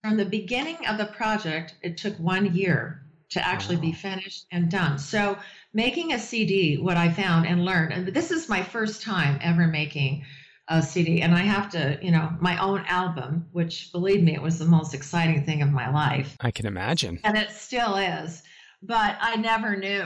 from 0.02 0.16
the 0.16 0.24
beginning 0.24 0.86
of 0.86 0.98
the 0.98 1.06
project, 1.06 1.74
it 1.82 1.96
took 1.96 2.16
one 2.16 2.54
year 2.54 3.02
to 3.30 3.46
actually 3.46 3.76
wow. 3.76 3.82
be 3.82 3.92
finished 3.92 4.46
and 4.50 4.70
done. 4.70 4.98
So 4.98 5.36
making 5.74 6.12
a 6.12 6.18
CD, 6.18 6.78
what 6.78 6.96
I 6.96 7.12
found 7.12 7.46
and 7.46 7.64
learned, 7.64 7.92
and 7.92 8.08
this 8.08 8.30
is 8.30 8.48
my 8.48 8.62
first 8.62 9.02
time 9.02 9.38
ever 9.42 9.66
making 9.66 10.24
a 10.68 10.82
CD, 10.82 11.22
and 11.22 11.34
I 11.34 11.40
have 11.40 11.70
to, 11.70 11.98
you 12.02 12.10
know, 12.10 12.30
my 12.40 12.58
own 12.58 12.84
album, 12.86 13.46
which 13.52 13.90
believe 13.90 14.22
me, 14.22 14.34
it 14.34 14.42
was 14.42 14.58
the 14.58 14.66
most 14.66 14.94
exciting 14.94 15.44
thing 15.44 15.62
of 15.62 15.70
my 15.70 15.90
life. 15.90 16.36
I 16.40 16.50
can 16.50 16.66
imagine. 16.66 17.18
And 17.24 17.38
it 17.38 17.50
still 17.50 17.96
is. 17.96 18.42
But 18.82 19.16
I 19.20 19.36
never 19.36 19.76
knew. 19.76 20.04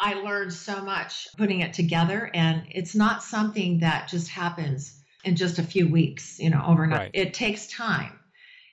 I 0.00 0.14
learned 0.14 0.52
so 0.52 0.82
much 0.82 1.28
putting 1.36 1.60
it 1.60 1.72
together, 1.72 2.30
and 2.32 2.62
it's 2.70 2.94
not 2.94 3.22
something 3.22 3.80
that 3.80 4.08
just 4.08 4.28
happens 4.28 5.02
in 5.24 5.36
just 5.36 5.58
a 5.58 5.62
few 5.62 5.88
weeks, 5.88 6.38
you 6.38 6.50
know, 6.50 6.62
overnight. 6.66 6.98
Right. 6.98 7.10
It 7.12 7.34
takes 7.34 7.66
time 7.66 8.18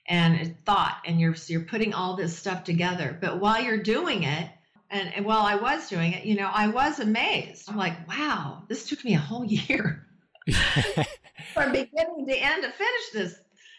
and 0.08 0.56
thought, 0.64 0.98
and 1.04 1.20
you're 1.20 1.34
you're 1.46 1.64
putting 1.64 1.92
all 1.92 2.16
this 2.16 2.36
stuff 2.36 2.64
together. 2.64 3.16
But 3.20 3.40
while 3.40 3.62
you're 3.62 3.82
doing 3.82 4.24
it, 4.24 4.48
and, 4.90 5.14
and 5.14 5.24
while 5.24 5.44
I 5.44 5.56
was 5.56 5.88
doing 5.88 6.12
it, 6.12 6.24
you 6.24 6.34
know, 6.34 6.50
I 6.52 6.68
was 6.68 6.98
amazed. 6.98 7.68
I'm 7.68 7.76
like, 7.76 8.08
wow, 8.08 8.64
this 8.68 8.88
took 8.88 9.04
me 9.04 9.14
a 9.14 9.18
whole 9.18 9.44
year 9.44 10.06
from 11.52 11.72
beginning 11.72 12.26
to 12.26 12.36
end 12.36 12.62
to 12.62 12.70
finish 12.70 13.10
this. 13.12 13.34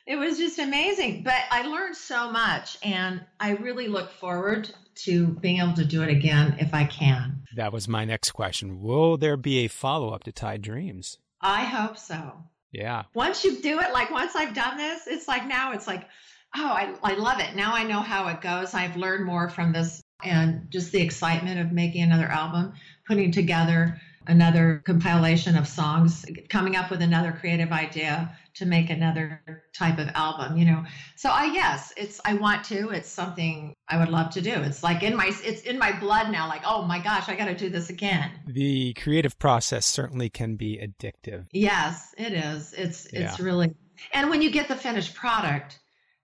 It 0.06 0.18
was 0.18 0.38
just 0.38 0.60
amazing. 0.60 1.24
But 1.24 1.42
I 1.50 1.65
learned 1.65 1.96
so 1.96 2.30
much, 2.32 2.77
and 2.84 3.22
I 3.39 3.51
really 3.51 3.88
look 3.88 4.12
forward 4.12 4.70
to 4.96 5.27
being 5.27 5.60
able 5.60 5.74
to 5.74 5.86
do 5.86 6.03
it 6.03 6.10
again 6.10 6.58
if 6.60 6.74
I 6.74 6.86
can. 6.86 7.44
That 7.56 7.74
was 7.74 7.88
my 7.88 8.06
next 8.06 8.32
question. 8.32 8.82
Will 8.82 9.18
there 9.18 9.38
be 9.38 9.60
a 9.60 9.68
follow 9.68 10.10
up 10.10 10.24
to 10.25 10.32
Tide 10.32 10.62
Dreams? 10.62 11.18
I 11.42 11.63
hope 11.63 11.98
so. 11.98 12.34
Yeah. 12.72 13.03
Once 13.13 13.44
you 13.44 13.62
do 13.62 13.80
it, 13.80 13.94
like 13.94 14.12
once 14.12 14.36
I've 14.36 14.53
done 14.53 14.77
this, 14.77 15.08
it's 15.08 15.27
like 15.27 15.48
now 15.48 15.74
it's 15.74 15.88
like, 15.88 16.08
oh, 16.56 16.68
I, 16.68 16.94
I 17.03 17.13
love 17.15 17.39
it. 17.39 17.56
Now 17.56 17.74
I 17.74 17.84
know 17.84 18.00
how 18.00 18.27
it 18.27 18.42
goes. 18.42 18.74
I've 18.74 18.98
learned 18.98 19.25
more 19.25 19.50
from 19.50 19.72
this 19.72 20.01
and 20.24 20.68
just 20.70 20.92
the 20.92 21.01
excitement 21.01 21.60
of 21.60 21.72
making 21.72 22.03
another 22.03 22.27
album, 22.27 22.74
putting 23.08 23.32
together 23.32 24.00
another 24.27 24.82
compilation 24.86 25.56
of 25.58 25.68
songs, 25.68 26.25
coming 26.50 26.75
up 26.75 26.89
with 26.92 27.01
another 27.01 27.32
creative 27.32 27.72
idea 27.72 28.36
to 28.56 28.65
make 28.65 28.89
another 28.89 29.63
type 29.74 29.98
of 29.98 30.08
album, 30.13 30.58
you 30.58 30.65
know. 30.65 30.84
So 31.15 31.30
I 31.30 31.46
yes, 31.46 31.92
it's 31.98 32.22
I 32.24 32.36
want 32.36 32.63
to. 32.65 32.89
It's 32.89 33.10
something 33.10 33.74
I 33.88 33.98
would 33.98 34.10
love 34.10 34.32
to 34.32 34.42
do. 34.42 34.53
It's 34.53 34.84
like 34.84 35.03
in 35.03 35.15
my 35.15 35.32
it's 35.44 35.62
in 35.63 35.80
my 35.80 35.98
blood 36.00 36.32
now 36.32 36.48
like, 36.48 36.62
"Oh 36.65 36.84
my 36.84 37.00
gosh, 37.00 37.30
I 37.30 37.36
got 37.36 37.46
to 37.46 37.56
do 37.56 37.70
this 37.70 37.89
again." 37.89 38.32
The 38.48 38.94
creative 38.94 39.38
process 39.39 39.86
certainly 39.86 40.30
can 40.30 40.56
be 40.56 40.77
addictive. 40.77 41.48
Yes, 41.51 42.13
it 42.18 42.34
is. 42.34 42.74
It's 42.74 43.06
it's 43.08 43.39
yeah. 43.39 43.46
really 43.46 43.74
And 44.13 44.30
when 44.30 44.42
you 44.42 44.51
get 44.51 44.68
the 44.68 44.75
finished 44.75 45.15
product, 45.15 45.80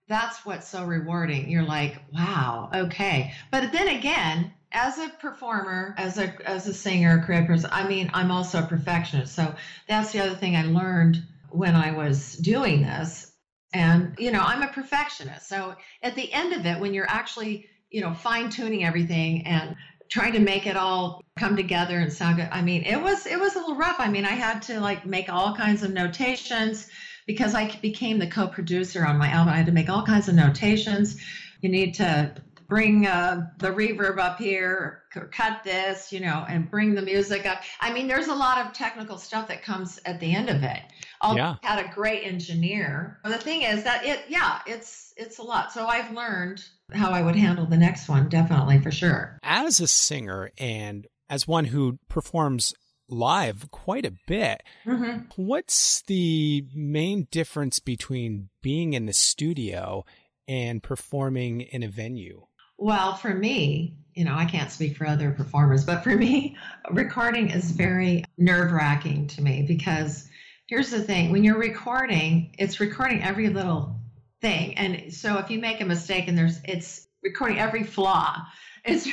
that's 0.08 0.44
what's 0.46 0.68
so 0.68 0.84
rewarding. 0.84 1.50
You're 1.50 1.64
like, 1.64 2.00
"Wow, 2.12 2.70
okay." 2.74 3.34
But 3.50 3.72
then 3.72 3.88
again, 3.88 4.52
as 4.72 4.98
a 4.98 5.08
performer, 5.08 5.94
as 5.98 6.18
a 6.18 6.32
as 6.48 6.66
a 6.66 6.74
singer, 6.74 7.22
creative 7.24 7.48
person, 7.48 7.70
I 7.72 7.88
mean, 7.88 8.10
I'm 8.14 8.30
also 8.30 8.60
a 8.60 8.66
perfectionist. 8.66 9.34
So 9.34 9.54
that's 9.88 10.12
the 10.12 10.20
other 10.20 10.34
thing 10.34 10.56
I 10.56 10.64
learned 10.64 11.22
when 11.50 11.74
I 11.74 11.90
was 11.90 12.34
doing 12.36 12.82
this. 12.82 13.32
And 13.72 14.14
you 14.18 14.30
know, 14.30 14.40
I'm 14.40 14.62
a 14.62 14.68
perfectionist. 14.68 15.48
So 15.48 15.74
at 16.02 16.14
the 16.14 16.32
end 16.32 16.52
of 16.52 16.66
it, 16.66 16.80
when 16.80 16.94
you're 16.94 17.08
actually, 17.10 17.68
you 17.90 18.00
know, 18.00 18.14
fine 18.14 18.50
tuning 18.50 18.84
everything 18.84 19.46
and 19.46 19.76
trying 20.08 20.32
to 20.32 20.40
make 20.40 20.66
it 20.66 20.76
all 20.76 21.22
come 21.38 21.56
together 21.56 21.98
and 21.98 22.12
sound 22.12 22.36
good, 22.36 22.48
I 22.50 22.62
mean, 22.62 22.82
it 22.84 23.00
was 23.00 23.26
it 23.26 23.38
was 23.38 23.56
a 23.56 23.58
little 23.58 23.76
rough. 23.76 23.96
I 23.98 24.08
mean, 24.08 24.24
I 24.24 24.30
had 24.32 24.62
to 24.62 24.80
like 24.80 25.04
make 25.04 25.28
all 25.28 25.54
kinds 25.56 25.82
of 25.82 25.92
notations 25.92 26.88
because 27.26 27.54
I 27.54 27.76
became 27.80 28.18
the 28.18 28.26
co-producer 28.26 29.04
on 29.04 29.18
my 29.18 29.28
album. 29.28 29.52
I 29.52 29.58
had 29.58 29.66
to 29.66 29.72
make 29.72 29.88
all 29.88 30.04
kinds 30.04 30.28
of 30.28 30.34
notations. 30.34 31.20
You 31.60 31.68
need 31.68 31.94
to 31.94 32.34
bring 32.70 33.04
uh, 33.04 33.48
the 33.58 33.68
reverb 33.68 34.18
up 34.18 34.38
here, 34.38 35.02
cut 35.32 35.62
this, 35.64 36.12
you 36.12 36.20
know, 36.20 36.46
and 36.48 36.70
bring 36.70 36.94
the 36.94 37.02
music 37.02 37.44
up. 37.44 37.60
I 37.80 37.92
mean, 37.92 38.06
there's 38.06 38.28
a 38.28 38.34
lot 38.34 38.64
of 38.64 38.72
technical 38.72 39.18
stuff 39.18 39.48
that 39.48 39.62
comes 39.62 39.98
at 40.06 40.20
the 40.20 40.32
end 40.32 40.48
of 40.48 40.62
it. 40.62 40.80
I 41.20 41.34
yeah. 41.34 41.56
had 41.62 41.84
a 41.84 41.92
great 41.92 42.24
engineer. 42.24 43.18
But 43.22 43.32
the 43.32 43.38
thing 43.38 43.62
is 43.62 43.82
that 43.82 44.06
it, 44.06 44.20
yeah, 44.28 44.60
it's 44.66 45.12
it's 45.16 45.38
a 45.38 45.42
lot. 45.42 45.72
So 45.72 45.86
I've 45.86 46.14
learned 46.14 46.64
how 46.92 47.10
I 47.10 47.20
would 47.20 47.36
handle 47.36 47.66
the 47.66 47.76
next 47.76 48.08
one, 48.08 48.28
definitely 48.28 48.80
for 48.80 48.92
sure. 48.92 49.38
As 49.42 49.80
a 49.80 49.88
singer 49.88 50.52
and 50.56 51.06
as 51.28 51.46
one 51.46 51.66
who 51.66 51.98
performs 52.08 52.72
live 53.08 53.70
quite 53.72 54.06
a 54.06 54.14
bit. 54.26 54.62
Mm-hmm. 54.86 55.24
What's 55.36 56.02
the 56.02 56.64
main 56.72 57.26
difference 57.32 57.80
between 57.80 58.50
being 58.62 58.92
in 58.92 59.06
the 59.06 59.12
studio 59.12 60.04
and 60.46 60.82
performing 60.82 61.60
in 61.60 61.82
a 61.82 61.88
venue? 61.88 62.46
Well, 62.80 63.14
for 63.14 63.34
me, 63.34 63.98
you 64.14 64.24
know, 64.24 64.34
I 64.34 64.46
can't 64.46 64.70
speak 64.70 64.96
for 64.96 65.06
other 65.06 65.30
performers, 65.32 65.84
but 65.84 66.02
for 66.02 66.16
me, 66.16 66.56
recording 66.90 67.50
is 67.50 67.70
very 67.70 68.24
nerve 68.38 68.72
wracking 68.72 69.26
to 69.28 69.42
me 69.42 69.62
because 69.68 70.26
here's 70.66 70.90
the 70.90 71.02
thing 71.02 71.30
when 71.30 71.44
you're 71.44 71.58
recording, 71.58 72.54
it's 72.58 72.80
recording 72.80 73.22
every 73.22 73.50
little 73.50 74.00
thing. 74.40 74.78
And 74.78 75.12
so 75.12 75.36
if 75.36 75.50
you 75.50 75.58
make 75.60 75.82
a 75.82 75.84
mistake 75.84 76.26
and 76.26 76.38
there's, 76.38 76.58
it's 76.64 77.06
recording 77.22 77.58
every 77.58 77.84
flaw. 77.84 78.36
It's 78.82 79.06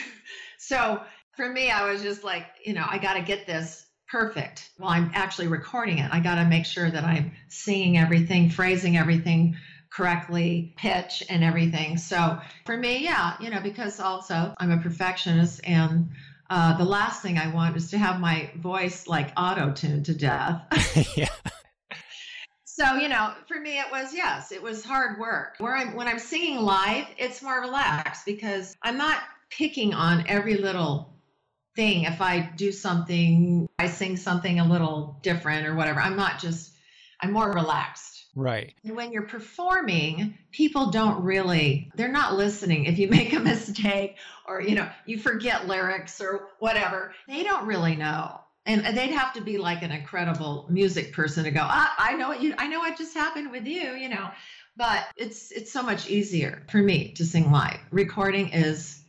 so 0.59 1.01
for 1.35 1.49
me, 1.49 1.69
I 1.69 1.91
was 1.91 2.01
just 2.01 2.23
like, 2.23 2.45
you 2.63 2.71
know, 2.71 2.85
I 2.89 2.99
got 2.99 3.15
to 3.15 3.21
get 3.21 3.45
this 3.45 3.85
perfect 4.09 4.69
while 4.77 4.91
I'm 4.91 5.11
actually 5.13 5.47
recording 5.47 5.97
it. 5.97 6.09
I 6.09 6.21
got 6.21 6.35
to 6.35 6.45
make 6.45 6.65
sure 6.65 6.89
that 6.89 7.03
I'm 7.03 7.33
seeing 7.49 7.97
everything, 7.97 8.49
phrasing 8.49 8.95
everything 8.95 9.57
correctly, 9.89 10.73
pitch 10.77 11.23
and 11.29 11.43
everything. 11.43 11.97
So 11.97 12.39
for 12.65 12.77
me, 12.77 13.03
yeah, 13.03 13.35
you 13.39 13.49
know, 13.49 13.61
because 13.61 13.99
also 13.99 14.53
I'm 14.57 14.71
a 14.71 14.77
perfectionist 14.77 15.61
and 15.63 16.09
uh, 16.49 16.77
the 16.77 16.85
last 16.85 17.21
thing 17.21 17.37
I 17.37 17.53
want 17.53 17.75
is 17.75 17.89
to 17.91 17.97
have 17.97 18.19
my 18.19 18.49
voice 18.55 19.07
like 19.07 19.31
auto 19.35 19.73
tuned 19.73 20.05
to 20.05 20.15
death. 20.15 20.61
yeah. 21.17 21.29
So, 22.63 22.95
you 22.95 23.09
know, 23.09 23.33
for 23.47 23.59
me, 23.59 23.79
it 23.79 23.87
was, 23.91 24.13
yes, 24.13 24.51
it 24.51 24.61
was 24.61 24.85
hard 24.85 25.19
work. 25.19 25.55
Where 25.57 25.75
I'm, 25.75 25.95
when 25.95 26.07
I'm 26.07 26.19
singing 26.19 26.59
live, 26.59 27.07
it's 27.17 27.41
more 27.41 27.59
relaxed 27.59 28.23
because 28.23 28.77
I'm 28.83 28.97
not 28.97 29.17
picking 29.49 29.95
on 29.95 30.25
every 30.27 30.57
little 30.57 31.15
thing. 31.75 32.03
If 32.03 32.21
I 32.21 32.51
do 32.55 32.71
something, 32.71 33.67
I 33.79 33.87
sing 33.87 34.15
something 34.15 34.59
a 34.59 34.67
little 34.67 35.17
different 35.23 35.65
or 35.65 35.73
whatever, 35.73 35.99
I'm 35.99 36.15
not 36.15 36.39
just, 36.39 36.71
I'm 37.19 37.31
more 37.31 37.51
relaxed. 37.51 38.16
Right. 38.37 38.71
And 38.83 38.95
when 38.95 39.11
you're 39.11 39.23
performing, 39.23 40.37
people 40.51 40.91
don't 40.91 41.23
really, 41.23 41.91
they're 41.95 42.11
not 42.11 42.35
listening. 42.35 42.85
If 42.85 42.99
you 42.99 43.07
make 43.09 43.33
a 43.33 43.39
mistake 43.39 44.17
or, 44.47 44.61
you 44.61 44.75
know, 44.75 44.87
you 45.05 45.17
forget 45.17 45.67
lyrics 45.67 46.21
or 46.21 46.49
whatever, 46.59 47.13
they 47.27 47.43
don't 47.43 47.65
really 47.65 47.95
know. 47.95 48.39
And 48.67 48.97
they'd 48.97 49.11
have 49.11 49.33
to 49.33 49.41
be 49.41 49.57
like 49.57 49.81
an 49.81 49.91
incredible 49.91 50.65
music 50.69 51.13
person 51.13 51.45
to 51.45 51.51
go, 51.51 51.61
ah, 51.63 51.95
I 51.97 52.15
know 52.15 52.27
what 52.27 52.41
you, 52.41 52.53
I 52.57 52.67
know 52.67 52.79
what 52.79 52.97
just 52.97 53.13
happened 53.13 53.49
with 53.49 53.65
you, 53.65 53.93
you 53.93 54.09
know. 54.09 54.29
But 54.75 55.07
it's 55.15 55.51
it's 55.51 55.71
so 55.71 55.81
much 55.81 56.09
easier 56.09 56.63
for 56.69 56.77
me 56.77 57.13
to 57.13 57.25
sing 57.25 57.49
live. 57.49 57.79
Recording 57.91 58.49
is 58.49 59.01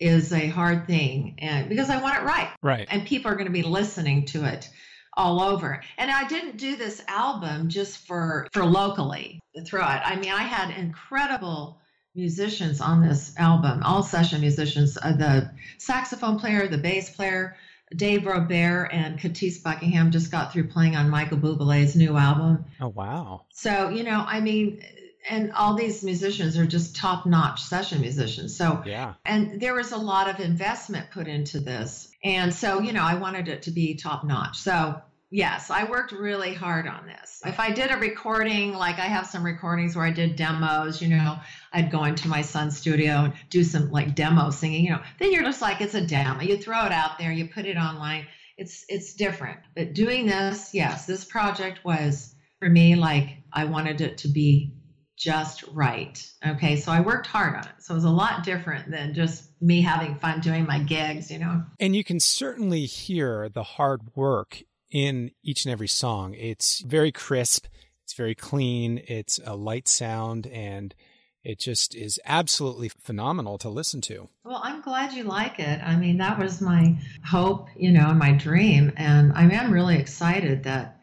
is 0.00 0.32
a 0.32 0.48
hard 0.48 0.88
thing, 0.88 1.36
and 1.38 1.68
because 1.68 1.88
I 1.88 2.02
want 2.02 2.16
it 2.16 2.24
right, 2.24 2.50
right, 2.62 2.88
and 2.90 3.06
people 3.06 3.30
are 3.30 3.36
going 3.36 3.46
to 3.46 3.52
be 3.52 3.62
listening 3.62 4.26
to 4.26 4.44
it 4.44 4.68
all 5.16 5.40
over. 5.40 5.82
And 5.98 6.10
I 6.10 6.28
didn't 6.28 6.58
do 6.58 6.76
this 6.76 7.02
album 7.08 7.68
just 7.68 8.06
for 8.06 8.46
for 8.52 8.64
locally 8.64 9.40
to 9.54 9.64
throw 9.64 9.82
it. 9.82 10.00
I 10.04 10.16
mean, 10.16 10.30
I 10.30 10.42
had 10.42 10.76
incredible 10.76 11.80
musicians 12.14 12.80
on 12.80 13.06
this 13.06 13.34
album, 13.38 13.82
all 13.82 14.02
session 14.02 14.40
musicians. 14.40 14.96
Uh, 15.00 15.12
the 15.12 15.50
saxophone 15.78 16.38
player, 16.38 16.66
the 16.66 16.78
bass 16.78 17.10
player, 17.10 17.56
Dave 17.94 18.22
Robaire 18.22 18.88
and 18.92 19.18
Katisse 19.18 19.62
Buckingham 19.62 20.10
just 20.10 20.30
got 20.30 20.52
through 20.52 20.68
playing 20.68 20.96
on 20.96 21.08
Michael 21.08 21.38
Bublé's 21.38 21.94
new 21.94 22.16
album. 22.16 22.64
Oh 22.80 22.88
wow! 22.88 23.46
So 23.52 23.90
you 23.90 24.02
know, 24.02 24.24
I 24.26 24.40
mean, 24.40 24.82
and 25.28 25.52
all 25.52 25.74
these 25.74 26.02
musicians 26.02 26.58
are 26.58 26.66
just 26.66 26.96
top-notch 26.96 27.62
session 27.62 28.00
musicians. 28.00 28.56
So 28.56 28.82
yeah, 28.84 29.14
and 29.24 29.60
there 29.60 29.74
was 29.74 29.92
a 29.92 29.98
lot 29.98 30.28
of 30.28 30.40
investment 30.40 31.10
put 31.12 31.28
into 31.28 31.60
this, 31.60 32.10
and 32.26 32.52
so 32.52 32.80
you 32.80 32.92
know, 32.92 33.04
I 33.04 33.14
wanted 33.14 33.48
it 33.48 33.62
to 33.62 33.70
be 33.70 33.94
top-notch. 33.94 34.58
So 34.58 35.00
yes, 35.30 35.70
I 35.70 35.84
worked 35.84 36.12
really 36.12 36.54
hard 36.54 36.86
on 36.86 37.06
this. 37.06 37.40
If 37.44 37.60
I 37.60 37.70
did 37.70 37.90
a 37.90 37.96
recording, 37.96 38.72
like 38.72 38.98
I 38.98 39.06
have 39.06 39.26
some 39.26 39.44
recordings 39.44 39.94
where 39.94 40.04
I 40.04 40.10
did 40.10 40.36
demos, 40.36 41.00
you 41.00 41.08
know, 41.08 41.38
I'd 41.72 41.90
go 41.90 42.04
into 42.04 42.28
my 42.28 42.42
son's 42.42 42.76
studio 42.76 43.24
and 43.24 43.34
do 43.50 43.62
some 43.62 43.90
like 43.90 44.14
demo 44.14 44.50
singing, 44.50 44.84
you 44.84 44.90
know, 44.90 45.02
then 45.18 45.32
you're 45.32 45.42
just 45.42 45.62
like, 45.62 45.80
it's 45.80 45.94
a 45.94 46.06
demo. 46.06 46.40
You 46.42 46.56
throw 46.56 46.86
it 46.86 46.92
out 46.92 47.18
there, 47.18 47.32
you 47.32 47.48
put 47.48 47.66
it 47.66 47.76
online. 47.76 48.26
It's 48.56 48.84
it's 48.88 49.14
different. 49.14 49.58
But 49.74 49.92
doing 49.92 50.26
this, 50.26 50.72
yes, 50.72 51.06
this 51.06 51.24
project 51.24 51.84
was 51.84 52.34
for 52.58 52.68
me 52.68 52.96
like 52.96 53.38
I 53.52 53.64
wanted 53.64 54.00
it 54.00 54.18
to 54.18 54.28
be 54.28 54.75
just 55.16 55.64
right. 55.72 56.22
Okay, 56.46 56.76
so 56.76 56.92
I 56.92 57.00
worked 57.00 57.26
hard 57.26 57.56
on 57.56 57.64
it. 57.64 57.74
So 57.80 57.94
it 57.94 57.96
was 57.96 58.04
a 58.04 58.10
lot 58.10 58.44
different 58.44 58.90
than 58.90 59.14
just 59.14 59.44
me 59.60 59.80
having 59.80 60.16
fun 60.16 60.40
doing 60.40 60.66
my 60.66 60.78
gigs, 60.78 61.30
you 61.30 61.38
know. 61.38 61.62
And 61.80 61.96
you 61.96 62.04
can 62.04 62.20
certainly 62.20 62.84
hear 62.84 63.48
the 63.48 63.62
hard 63.62 64.14
work 64.14 64.62
in 64.90 65.30
each 65.42 65.64
and 65.64 65.72
every 65.72 65.88
song. 65.88 66.34
It's 66.34 66.80
very 66.80 67.12
crisp 67.12 67.66
It's 68.04 68.14
very 68.14 68.34
clean. 68.34 69.02
It's 69.08 69.40
a 69.44 69.56
light 69.56 69.88
sound 69.88 70.46
and 70.46 70.94
it 71.42 71.58
just 71.60 71.94
is 71.94 72.20
absolutely 72.24 72.88
phenomenal 72.88 73.56
to 73.58 73.68
listen 73.68 74.00
to. 74.02 74.28
Well, 74.44 74.60
I'm 74.62 74.80
glad 74.82 75.12
you 75.12 75.22
like 75.22 75.60
it. 75.60 75.80
I 75.82 75.96
mean, 75.96 76.18
that 76.18 76.38
was 76.38 76.60
my 76.60 76.98
hope, 77.24 77.68
you 77.76 77.92
know, 77.92 78.10
and 78.10 78.18
my 78.18 78.32
dream. 78.32 78.92
And 78.96 79.32
I 79.32 79.48
am 79.48 79.72
really 79.72 79.96
excited 79.96 80.64
that 80.64 81.00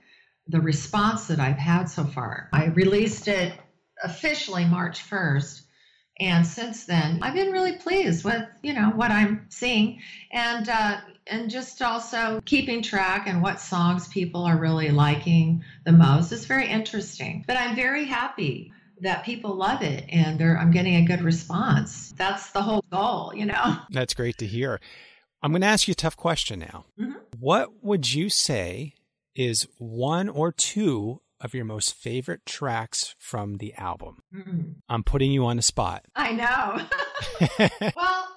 the 0.47 0.59
response 0.59 1.27
that 1.27 1.39
I've 1.39 1.57
had 1.57 1.85
so 1.85 2.03
far. 2.03 2.49
I 2.51 2.65
released 2.65 3.29
it 3.29 3.53
officially 4.03 4.65
March 4.65 5.09
1st. 5.09 5.61
And 6.19 6.45
since 6.45 6.85
then, 6.85 7.19
I've 7.23 7.33
been 7.33 7.51
really 7.51 7.77
pleased 7.77 8.23
with, 8.23 8.43
you 8.61 8.73
know, 8.73 8.91
what 8.95 9.09
I'm 9.09 9.47
seeing. 9.49 9.99
And, 10.31 10.69
uh, 10.69 11.01
and 11.25 11.49
just 11.49 11.81
also 11.81 12.39
keeping 12.45 12.83
track 12.83 13.27
and 13.27 13.41
what 13.41 13.59
songs 13.59 14.07
people 14.09 14.43
are 14.43 14.57
really 14.57 14.91
liking 14.91 15.63
the 15.85 15.91
most 15.91 16.31
is 16.31 16.45
very 16.45 16.67
interesting. 16.67 17.43
But 17.47 17.57
I'm 17.57 17.75
very 17.75 18.05
happy 18.05 18.71
that 19.01 19.25
people 19.25 19.55
love 19.55 19.81
it 19.81 20.05
and 20.09 20.41
I'm 20.41 20.71
getting 20.71 20.95
a 20.95 21.05
good 21.05 21.21
response. 21.21 22.13
That's 22.15 22.51
the 22.51 22.61
whole 22.61 22.85
goal, 22.91 23.33
you 23.35 23.45
know. 23.45 23.77
That's 23.89 24.13
great 24.13 24.37
to 24.37 24.45
hear. 24.45 24.79
I'm 25.41 25.51
going 25.51 25.61
to 25.61 25.67
ask 25.67 25.87
you 25.87 25.93
a 25.93 25.95
tough 25.95 26.15
question 26.15 26.59
now. 26.59 26.85
Mm-hmm. 26.99 27.13
What 27.39 27.83
would 27.83 28.13
you 28.13 28.29
say 28.29 28.93
is 29.35 29.67
one 29.77 30.29
or 30.29 30.51
two 30.51 31.21
of 31.43 31.53
your 31.53 31.65
most 31.65 31.93
favorite 31.93 32.45
tracks 32.45 33.15
from 33.19 33.57
the 33.57 33.73
album? 33.75 34.23
Mm-hmm. 34.33 34.61
I'm 34.89 35.03
putting 35.03 35.31
you 35.31 35.45
on 35.45 35.57
the 35.57 35.61
spot. 35.61 36.05
I 36.15 36.31
know. 36.31 37.89
well, 37.95 38.27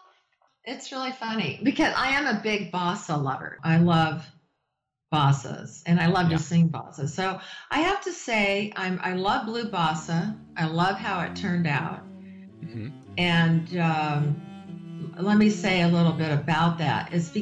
it's 0.65 0.91
really 0.91 1.13
funny 1.13 1.61
because 1.63 1.95
I 1.97 2.09
am 2.09 2.27
a 2.27 2.41
big 2.43 2.73
bossa 2.73 3.23
lover. 3.23 3.59
I 3.63 3.79
love 3.79 4.27
bossas 5.13 5.83
and 5.87 6.01
I 6.01 6.07
love 6.07 6.31
yeah. 6.31 6.37
to 6.37 6.43
sing 6.43 6.69
bossa. 6.69 7.09
So 7.09 7.41
I 7.71 7.81
have 7.81 8.03
to 8.03 8.13
say 8.13 8.73
I'm 8.77 9.01
I 9.03 9.15
love 9.15 9.47
blue 9.47 9.71
bossa. 9.71 10.37
I 10.57 10.67
love 10.67 10.97
how 10.97 11.21
it 11.21 11.37
turned 11.37 11.67
out. 11.67 12.03
Mm-hmm. 12.65 12.89
And 13.17 13.79
um, 13.79 14.43
let 15.19 15.39
me 15.39 15.51
say 15.51 15.83
a 15.83 15.89
little 15.89 16.13
bit 16.13 16.33
about 16.33 16.79
that. 16.79 17.13
Is 17.13 17.33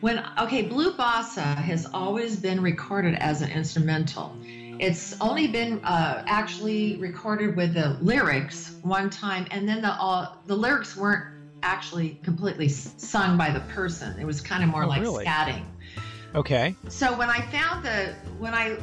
when 0.00 0.24
okay, 0.38 0.62
blue 0.62 0.92
bossa 0.92 1.56
has 1.56 1.86
always 1.92 2.36
been 2.36 2.62
recorded 2.62 3.14
as 3.14 3.42
an 3.42 3.50
instrumental. 3.50 4.36
It's 4.80 5.14
only 5.20 5.46
been 5.46 5.84
uh, 5.84 6.24
actually 6.26 6.96
recorded 6.96 7.54
with 7.54 7.74
the 7.74 7.98
lyrics 8.00 8.76
one 8.80 9.10
time, 9.10 9.46
and 9.50 9.68
then 9.68 9.82
the 9.82 9.94
all 9.94 10.38
the 10.46 10.56
lyrics 10.56 10.96
weren't 10.96 11.26
actually 11.62 12.18
completely 12.22 12.68
sung 12.68 13.36
by 13.36 13.50
the 13.50 13.60
person. 13.60 14.18
It 14.18 14.24
was 14.24 14.40
kind 14.40 14.64
of 14.64 14.70
more 14.70 14.84
oh, 14.84 14.88
like 14.88 15.02
really? 15.02 15.26
scatting. 15.26 15.64
Okay. 16.34 16.74
So 16.88 17.16
when 17.18 17.28
I 17.28 17.42
found 17.42 17.84
the 17.84 18.14
when 18.38 18.54
I 18.54 18.78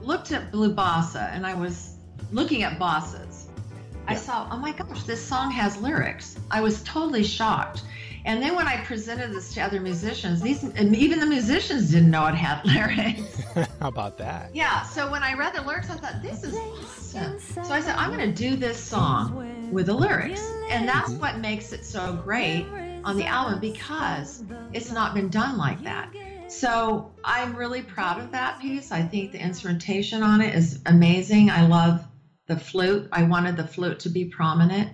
looked 0.00 0.30
at 0.30 0.52
Blue 0.52 0.72
Bossa 0.72 1.34
and 1.34 1.44
I 1.44 1.54
was 1.54 1.96
looking 2.30 2.62
at 2.62 2.78
bossas, 2.78 3.46
yeah. 3.46 4.12
I 4.12 4.14
saw, 4.14 4.48
oh 4.48 4.58
my 4.58 4.70
gosh, 4.70 5.02
this 5.02 5.20
song 5.20 5.50
has 5.50 5.76
lyrics. 5.76 6.38
I 6.52 6.60
was 6.60 6.84
totally 6.84 7.24
shocked. 7.24 7.82
And 8.24 8.42
then 8.42 8.54
when 8.54 8.68
I 8.68 8.78
presented 8.84 9.32
this 9.32 9.52
to 9.54 9.60
other 9.60 9.80
musicians, 9.80 10.40
these 10.40 10.62
and 10.62 10.94
even 10.94 11.18
the 11.18 11.26
musicians 11.26 11.90
didn't 11.90 12.10
know 12.10 12.26
it 12.26 12.34
had 12.34 12.64
lyrics. 12.64 13.40
How 13.80 13.88
about 13.88 14.18
that? 14.18 14.54
Yeah. 14.54 14.82
So 14.82 15.10
when 15.10 15.22
I 15.22 15.34
read 15.34 15.54
the 15.54 15.62
lyrics, 15.62 15.90
I 15.90 15.96
thought 15.96 16.22
this 16.22 16.44
is 16.44 16.54
awesome. 16.54 17.38
So 17.40 17.74
I 17.74 17.80
said, 17.80 17.96
I'm 17.96 18.14
going 18.14 18.32
to 18.32 18.50
do 18.50 18.56
this 18.56 18.78
song 18.78 19.70
with 19.72 19.86
the 19.86 19.94
lyrics, 19.94 20.42
and 20.70 20.88
that's 20.88 21.10
mm-hmm. 21.10 21.20
what 21.20 21.38
makes 21.38 21.72
it 21.72 21.84
so 21.84 22.14
great 22.14 22.66
on 23.04 23.16
the 23.16 23.26
album 23.26 23.60
because 23.60 24.44
it's 24.72 24.92
not 24.92 25.14
been 25.14 25.28
done 25.28 25.58
like 25.58 25.82
that. 25.82 26.12
So 26.48 27.10
I'm 27.24 27.56
really 27.56 27.82
proud 27.82 28.20
of 28.20 28.30
that 28.32 28.60
piece. 28.60 28.92
I 28.92 29.02
think 29.02 29.32
the 29.32 29.42
instrumentation 29.42 30.22
on 30.22 30.40
it 30.40 30.54
is 30.54 30.80
amazing. 30.86 31.50
I 31.50 31.66
love 31.66 32.04
the 32.46 32.58
flute. 32.58 33.08
I 33.10 33.22
wanted 33.22 33.56
the 33.56 33.66
flute 33.66 34.00
to 34.00 34.10
be 34.10 34.26
prominent. 34.26 34.90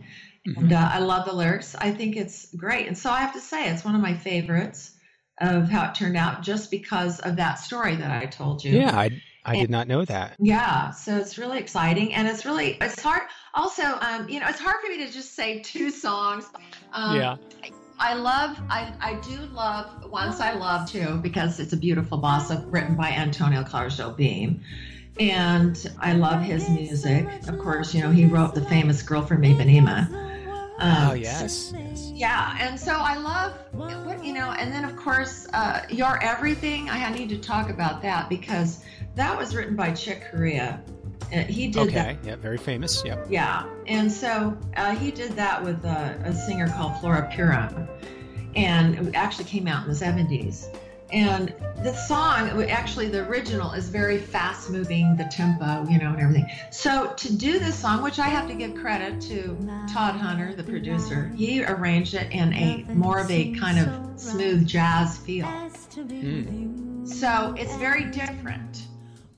Mm-hmm. 0.49 0.64
And 0.64 0.73
uh, 0.73 0.90
I 0.93 0.99
love 1.00 1.26
the 1.26 1.33
lyrics. 1.33 1.75
I 1.76 1.90
think 1.90 2.17
it's 2.17 2.55
great. 2.55 2.87
And 2.87 2.97
so 2.97 3.11
I 3.11 3.21
have 3.21 3.34
to 3.34 3.41
say, 3.41 3.71
it's 3.71 3.84
one 3.84 3.95
of 3.95 4.00
my 4.00 4.15
favorites 4.15 4.93
of 5.41 5.69
how 5.69 5.89
it 5.89 5.95
turned 5.95 6.17
out 6.17 6.43
just 6.43 6.71
because 6.71 7.21
of 7.21 7.37
that 7.37 7.58
story 7.58 7.97
that 7.97 8.11
I 8.11 8.26
told 8.26 8.65
you. 8.65 8.76
Yeah, 8.76 8.99
I, 8.99 9.11
I 9.45 9.52
and, 9.52 9.61
did 9.61 9.71
not 9.71 9.87
know 9.87 10.04
that. 10.04 10.37
Yeah, 10.41 10.91
so 10.91 11.17
it's 11.17 11.39
really 11.39 11.58
exciting. 11.58 12.15
And 12.15 12.26
it's 12.26 12.45
really, 12.45 12.78
it's 12.80 13.00
hard. 13.00 13.23
Also, 13.54 13.82
um, 13.82 14.28
you 14.28 14.41
know, 14.41 14.47
it's 14.49 14.58
hard 14.58 14.76
for 14.82 14.89
me 14.89 15.04
to 15.06 15.13
just 15.13 15.34
say 15.34 15.61
two 15.61 15.91
songs. 15.91 16.47
Um, 16.93 17.17
yeah. 17.17 17.37
I 18.00 18.15
love, 18.15 18.56
I, 18.71 18.93
I 19.00 19.15
do 19.15 19.39
love 19.52 20.11
Once 20.11 20.41
I 20.41 20.54
Love 20.54 20.91
Too 20.91 21.17
because 21.17 21.58
it's 21.58 21.73
a 21.73 21.76
beautiful 21.76 22.21
bossa 22.21 22.65
written 22.69 22.95
by 22.95 23.11
Antonio 23.11 23.65
Carlos 23.65 23.97
Jobim. 23.97 24.61
And 25.21 25.93
I 25.99 26.13
love 26.13 26.43
his 26.43 26.69
music. 26.71 27.26
Of 27.49 27.58
course, 27.58 27.93
you 27.93 28.02
know, 28.02 28.11
he 28.11 28.26
wrote 28.26 28.54
the 28.54 28.65
famous 28.65 29.02
Girl 29.02 29.23
from 29.23 29.43
Ipanema. 29.43 30.27
Um, 30.78 31.10
oh, 31.10 31.12
yes. 31.14 31.73
yes. 31.76 32.10
Yeah. 32.14 32.56
And 32.60 32.78
so 32.78 32.93
I 32.93 33.17
love, 33.17 33.52
what, 33.73 34.25
you 34.25 34.32
know, 34.32 34.52
and 34.52 34.73
then 34.73 34.84
of 34.84 34.97
course, 34.97 35.49
uh, 35.52 35.84
You're 35.91 36.23
Everything, 36.23 36.88
I 36.88 37.10
need 37.10 37.28
to 37.30 37.38
talk 37.38 37.69
about 37.69 38.00
that 38.02 38.28
because 38.28 38.84
that 39.17 39.36
was 39.36 39.54
written 39.54 39.75
by 39.75 39.93
Chick 39.93 40.30
Corea. 40.30 40.80
Uh, 41.32 41.41
he 41.41 41.69
did 41.69 41.80
it 41.80 41.88
okay. 41.88 41.95
that. 41.95 42.25
Yeah, 42.25 42.36
very 42.36 42.56
famous. 42.56 43.02
Yep. 43.04 43.26
Yeah, 43.28 43.69
and 43.86 44.10
so 44.10 44.56
uh, 44.76 44.95
he 44.95 45.10
did 45.10 45.32
that 45.32 45.62
with 45.62 45.84
a, 45.84 46.19
a 46.25 46.32
singer 46.32 46.69
called 46.69 46.99
Flora 47.00 47.30
Purim, 47.34 47.88
and 48.56 49.08
it 49.08 49.14
actually 49.14 49.45
came 49.45 49.67
out 49.67 49.86
in 49.86 49.93
the 49.93 49.99
'70s. 49.99 50.75
And 51.10 51.54
the 51.82 51.94
song, 51.94 52.62
actually, 52.64 53.08
the 53.08 53.26
original 53.26 53.73
is 53.73 53.88
very 53.88 54.18
fast 54.18 54.68
moving, 54.71 55.16
the 55.16 55.25
tempo, 55.25 55.86
you 55.88 55.99
know, 55.99 56.12
and 56.12 56.21
everything. 56.21 56.50
So 56.71 57.12
to 57.14 57.32
do 57.32 57.58
this 57.58 57.78
song, 57.78 58.02
which 58.02 58.18
I 58.18 58.26
have 58.28 58.47
to 58.49 58.54
give 58.54 58.75
credit 58.75 59.21
to 59.23 59.56
Todd 59.90 60.16
Hunter, 60.16 60.54
the 60.54 60.64
producer, 60.64 61.32
he 61.34 61.64
arranged 61.64 62.14
it 62.14 62.30
in 62.32 62.52
a 62.52 62.84
more 62.92 63.21
of 63.21 63.30
a 63.30 63.52
kind 63.54 63.78
of 63.78 64.21
smooth 64.21 64.66
jazz 64.66 65.18
feel. 65.18 65.47
Mm. 65.47 67.08
So 67.08 67.54
it's 67.56 67.75
very 67.76 68.04
different 68.04 68.88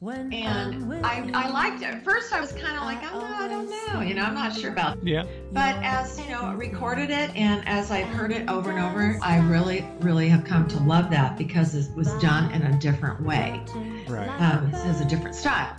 and 0.03 1.05
I, 1.05 1.31
I 1.35 1.51
liked 1.51 1.83
it. 1.83 1.87
At 1.87 2.05
first, 2.05 2.33
I 2.33 2.41
was 2.41 2.53
kind 2.53 2.77
of 2.77 2.85
like, 2.85 2.99
oh, 3.13 3.21
no, 3.21 3.27
I 3.27 3.49
don't 3.49 3.69
know. 3.69 4.01
You 4.01 4.15
know, 4.15 4.23
I'm 4.23 4.35
not 4.35 4.57
sure 4.57 4.71
about. 4.71 5.05
Yeah. 5.05 5.25
But 5.53 5.77
as 5.83 6.19
you 6.19 6.29
know, 6.31 6.55
recorded 6.55 7.11
it, 7.11 7.35
and 7.37 7.67
as 7.69 7.91
I've 7.91 8.07
heard 8.07 8.33
it 8.33 8.49
over 8.49 8.71
and 8.71 8.79
over, 8.79 9.19
I 9.23 9.39
really, 9.41 9.87
really 10.01 10.29
have 10.29 10.45
come 10.45 10.67
to 10.69 10.83
love 10.85 11.11
that 11.11 11.37
because 11.37 11.75
it 11.75 11.95
was 11.95 12.13
done 12.15 12.51
in 12.53 12.63
a 12.63 12.79
different 12.79 13.23
way. 13.23 13.63
Right. 14.09 14.29
Um, 14.41 14.69
it 14.69 14.75
has 14.75 15.01
a 15.01 15.05
different 15.05 15.37
style. 15.37 15.77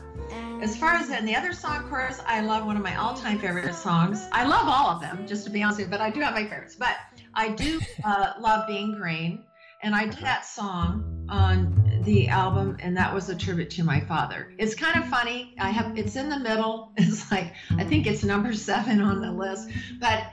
As 0.61 0.77
far 0.77 0.93
as 0.93 1.09
in 1.09 1.25
the 1.25 1.35
other 1.35 1.53
song 1.53 1.89
chorus, 1.89 2.21
I 2.27 2.41
love 2.41 2.67
one 2.67 2.77
of 2.77 2.83
my 2.83 2.95
all-time 2.95 3.39
favorite 3.39 3.73
songs. 3.73 4.27
I 4.31 4.45
love 4.45 4.67
all 4.67 4.91
of 4.91 5.01
them, 5.01 5.25
just 5.25 5.43
to 5.45 5.49
be 5.49 5.63
honest 5.63 5.79
with 5.79 5.87
you, 5.87 5.91
but 5.91 6.01
I 6.01 6.11
do 6.11 6.19
have 6.19 6.35
my 6.35 6.43
favorites. 6.43 6.75
But 6.75 6.97
I 7.33 7.49
do 7.49 7.81
uh, 8.03 8.33
love 8.39 8.67
Being 8.67 8.93
Green, 8.93 9.43
and 9.83 9.95
I 9.95 10.05
did 10.05 10.23
that 10.23 10.45
song 10.45 11.25
on 11.29 12.01
the 12.03 12.27
album, 12.27 12.77
and 12.81 12.95
that 12.97 13.13
was 13.13 13.29
a 13.29 13.35
tribute 13.35 13.69
to 13.71 13.83
my 13.83 14.01
father. 14.01 14.53
It's 14.57 14.75
kind 14.75 15.01
of 15.01 15.07
funny. 15.09 15.55
I 15.59 15.69
have 15.69 15.97
it's 15.97 16.15
in 16.15 16.29
the 16.29 16.39
middle. 16.39 16.91
It's 16.97 17.31
like 17.31 17.53
I 17.77 17.83
think 17.83 18.07
it's 18.07 18.23
number 18.23 18.53
seven 18.53 19.01
on 19.01 19.21
the 19.21 19.31
list, 19.31 19.69
but 19.99 20.25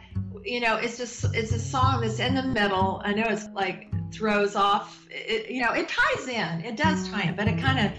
you 0.45 0.61
know, 0.61 0.77
it's 0.77 0.97
just 0.97 1.35
it's 1.35 1.53
a 1.53 1.59
song 1.59 2.01
that's 2.01 2.21
in 2.21 2.35
the 2.35 2.43
middle. 2.43 3.01
I 3.05 3.13
know 3.13 3.27
it's 3.29 3.49
like 3.49 3.93
throws 4.13 4.57
off. 4.57 5.07
It, 5.11 5.51
you 5.51 5.63
know, 5.63 5.73
it 5.73 5.89
ties 5.89 6.29
in. 6.29 6.65
It 6.65 6.77
does 6.77 7.09
tie 7.09 7.23
in, 7.23 7.37
but 7.37 7.49
it 7.49 7.59
kind 7.59 7.87
of 7.87 7.93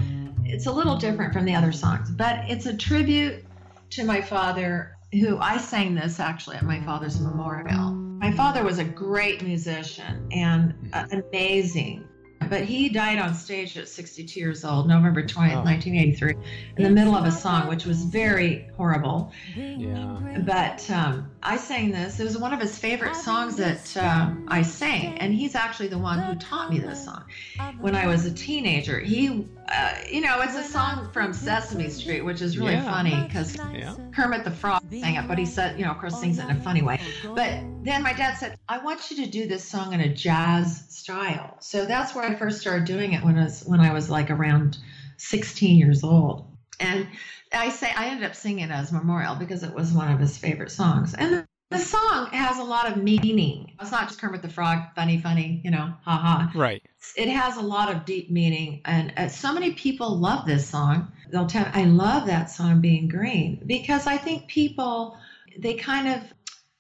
it's 0.45 0.65
a 0.65 0.71
little 0.71 0.97
different 0.97 1.33
from 1.33 1.45
the 1.45 1.55
other 1.55 1.71
songs. 1.71 2.09
But 2.11 2.49
it's 2.49 2.65
a 2.65 2.75
tribute 2.75 3.45
to 3.91 4.03
my 4.03 4.21
father, 4.21 4.95
who 5.11 5.37
I 5.37 5.57
sang 5.57 5.95
this 5.95 6.19
actually 6.19 6.57
at 6.57 6.63
my 6.63 6.83
father's 6.83 7.19
memorial. 7.19 7.98
My 8.29 8.35
father 8.35 8.63
was 8.63 8.77
a 8.77 8.83
great 8.83 9.41
musician 9.41 10.27
and 10.31 10.75
uh, 10.93 11.07
amazing 11.11 12.07
but 12.47 12.63
he 12.63 12.89
died 12.89 13.19
on 13.19 13.33
stage 13.33 13.77
at 13.77 13.87
62 13.87 14.39
years 14.39 14.63
old, 14.63 14.87
November 14.87 15.21
20th, 15.21 15.57
oh. 15.57 15.63
1983, 15.63 16.35
in 16.77 16.83
the 16.83 16.89
middle 16.89 17.15
of 17.15 17.25
a 17.25 17.31
song, 17.31 17.67
which 17.67 17.85
was 17.85 18.03
very 18.05 18.67
horrible. 18.75 19.31
Yeah. 19.55 20.41
But 20.45 20.89
um, 20.89 21.29
I 21.41 21.57
sang 21.57 21.91
this. 21.91 22.19
It 22.19 22.25
was 22.25 22.37
one 22.37 22.53
of 22.53 22.59
his 22.59 22.77
favorite 22.77 23.15
songs 23.15 23.55
that 23.55 23.95
uh, 23.95 24.31
I 24.47 24.61
sang, 24.61 25.17
and 25.19 25.33
he's 25.33 25.55
actually 25.55 25.87
the 25.87 25.97
one 25.97 26.19
who 26.19 26.35
taught 26.35 26.69
me 26.69 26.79
this 26.79 27.05
song 27.05 27.23
when 27.79 27.95
I 27.95 28.07
was 28.07 28.25
a 28.25 28.31
teenager. 28.31 28.99
He, 28.99 29.47
uh, 29.67 29.93
you 30.09 30.21
know, 30.21 30.41
it's 30.41 30.55
a 30.55 30.63
song 30.63 31.09
from 31.13 31.33
Sesame 31.33 31.89
Street, 31.89 32.21
which 32.21 32.41
is 32.41 32.57
really 32.57 32.73
yeah. 32.73 32.83
funny 32.83 33.23
because 33.23 33.55
yeah. 33.73 33.95
Kermit 34.13 34.43
the 34.43 34.51
Frog 34.51 34.83
sang 34.89 35.15
it, 35.15 35.27
but 35.27 35.37
he 35.37 35.45
said, 35.45 35.79
you 35.79 35.85
know, 35.85 35.91
of 35.91 35.99
course, 35.99 36.19
sings 36.19 36.39
it 36.39 36.43
in 36.43 36.51
a 36.51 36.59
funny 36.59 36.81
way. 36.81 36.99
But 37.23 37.61
then 37.83 38.03
my 38.03 38.13
dad 38.13 38.35
said, 38.35 38.57
I 38.67 38.79
want 38.79 39.09
you 39.09 39.23
to 39.23 39.29
do 39.29 39.47
this 39.47 39.63
song 39.63 39.93
in 39.93 40.01
a 40.01 40.13
jazz 40.13 40.85
style. 40.89 41.55
So 41.59 41.85
that's 41.85 42.13
where 42.13 42.25
I 42.25 42.35
first 42.35 42.59
started 42.59 42.85
doing 42.85 43.13
it 43.13 43.23
when 43.23 43.37
I 43.37 43.43
was 43.43 43.63
when 43.63 43.79
I 43.79 43.93
was 43.93 44.09
like 44.09 44.29
around 44.29 44.77
16 45.17 45.77
years 45.77 46.03
old. 46.03 46.48
And 46.79 47.07
I 47.53 47.69
say 47.69 47.91
I 47.95 48.07
ended 48.07 48.29
up 48.29 48.35
singing 48.35 48.65
it 48.65 48.71
as 48.71 48.91
memorial 48.91 49.35
because 49.35 49.63
it 49.63 49.73
was 49.73 49.91
one 49.91 50.11
of 50.11 50.19
his 50.19 50.37
favorite 50.37 50.71
songs. 50.71 51.13
And 51.13 51.45
the 51.71 51.77
song 51.77 52.29
has 52.31 52.57
a 52.57 52.63
lot 52.63 52.91
of 52.91 52.97
meaning. 52.97 53.73
It's 53.79 53.91
not 53.91 54.07
just 54.07 54.19
Kermit 54.19 54.41
the 54.41 54.49
Frog, 54.49 54.95
funny, 54.95 55.21
funny, 55.21 55.61
you 55.63 55.69
know, 55.69 55.93
ha 56.03 56.17
ha. 56.17 56.51
Right. 56.55 56.81
It 57.15 57.29
has 57.29 57.57
a 57.57 57.61
lot 57.61 57.93
of 57.93 58.05
deep 58.05 58.31
meaning, 58.31 58.81
and 58.85 59.13
uh, 59.15 59.27
so 59.29 59.53
many 59.53 59.73
people 59.73 60.17
love 60.17 60.45
this 60.45 60.67
song. 60.67 61.11
They'll 61.31 61.45
tell, 61.45 61.67
I 61.71 61.85
love 61.85 62.25
that 62.25 62.49
song 62.49 62.81
being 62.81 63.07
green 63.07 63.61
because 63.65 64.07
I 64.07 64.17
think 64.17 64.47
people 64.47 65.17
they 65.59 65.75
kind 65.75 66.07
of 66.07 66.21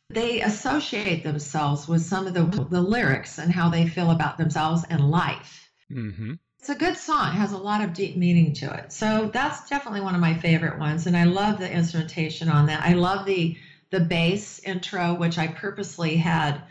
they 0.09 0.41
associate 0.41 1.23
themselves 1.23 1.87
with 1.87 2.01
some 2.01 2.25
of 2.25 2.33
the 2.33 2.45
the 2.69 2.81
lyrics 2.81 3.37
and 3.37 3.51
how 3.51 3.69
they 3.69 3.87
feel 3.87 4.09
about 4.09 4.37
themselves 4.37 4.83
and 4.89 5.11
life. 5.11 5.69
Mm-hmm. 5.91 6.33
It's 6.59 6.69
a 6.69 6.75
good 6.75 6.97
song. 6.97 7.29
It 7.29 7.37
has 7.37 7.53
a 7.53 7.57
lot 7.57 7.81
of 7.81 7.93
deep 7.93 8.17
meaning 8.17 8.53
to 8.55 8.73
it. 8.73 8.91
So 8.91 9.29
that's 9.33 9.69
definitely 9.69 10.01
one 10.01 10.13
of 10.13 10.21
my 10.21 10.33
favorite 10.33 10.77
ones, 10.77 11.07
and 11.07 11.15
I 11.15 11.23
love 11.23 11.57
the 11.57 11.71
instrumentation 11.71 12.49
on 12.49 12.65
that. 12.67 12.83
I 12.83 12.93
love 12.93 13.25
the 13.25 13.57
the 13.91 14.01
bass 14.01 14.59
intro, 14.59 15.15
which 15.15 15.37
I 15.37 15.47
purposely 15.47 16.17
had 16.17 16.61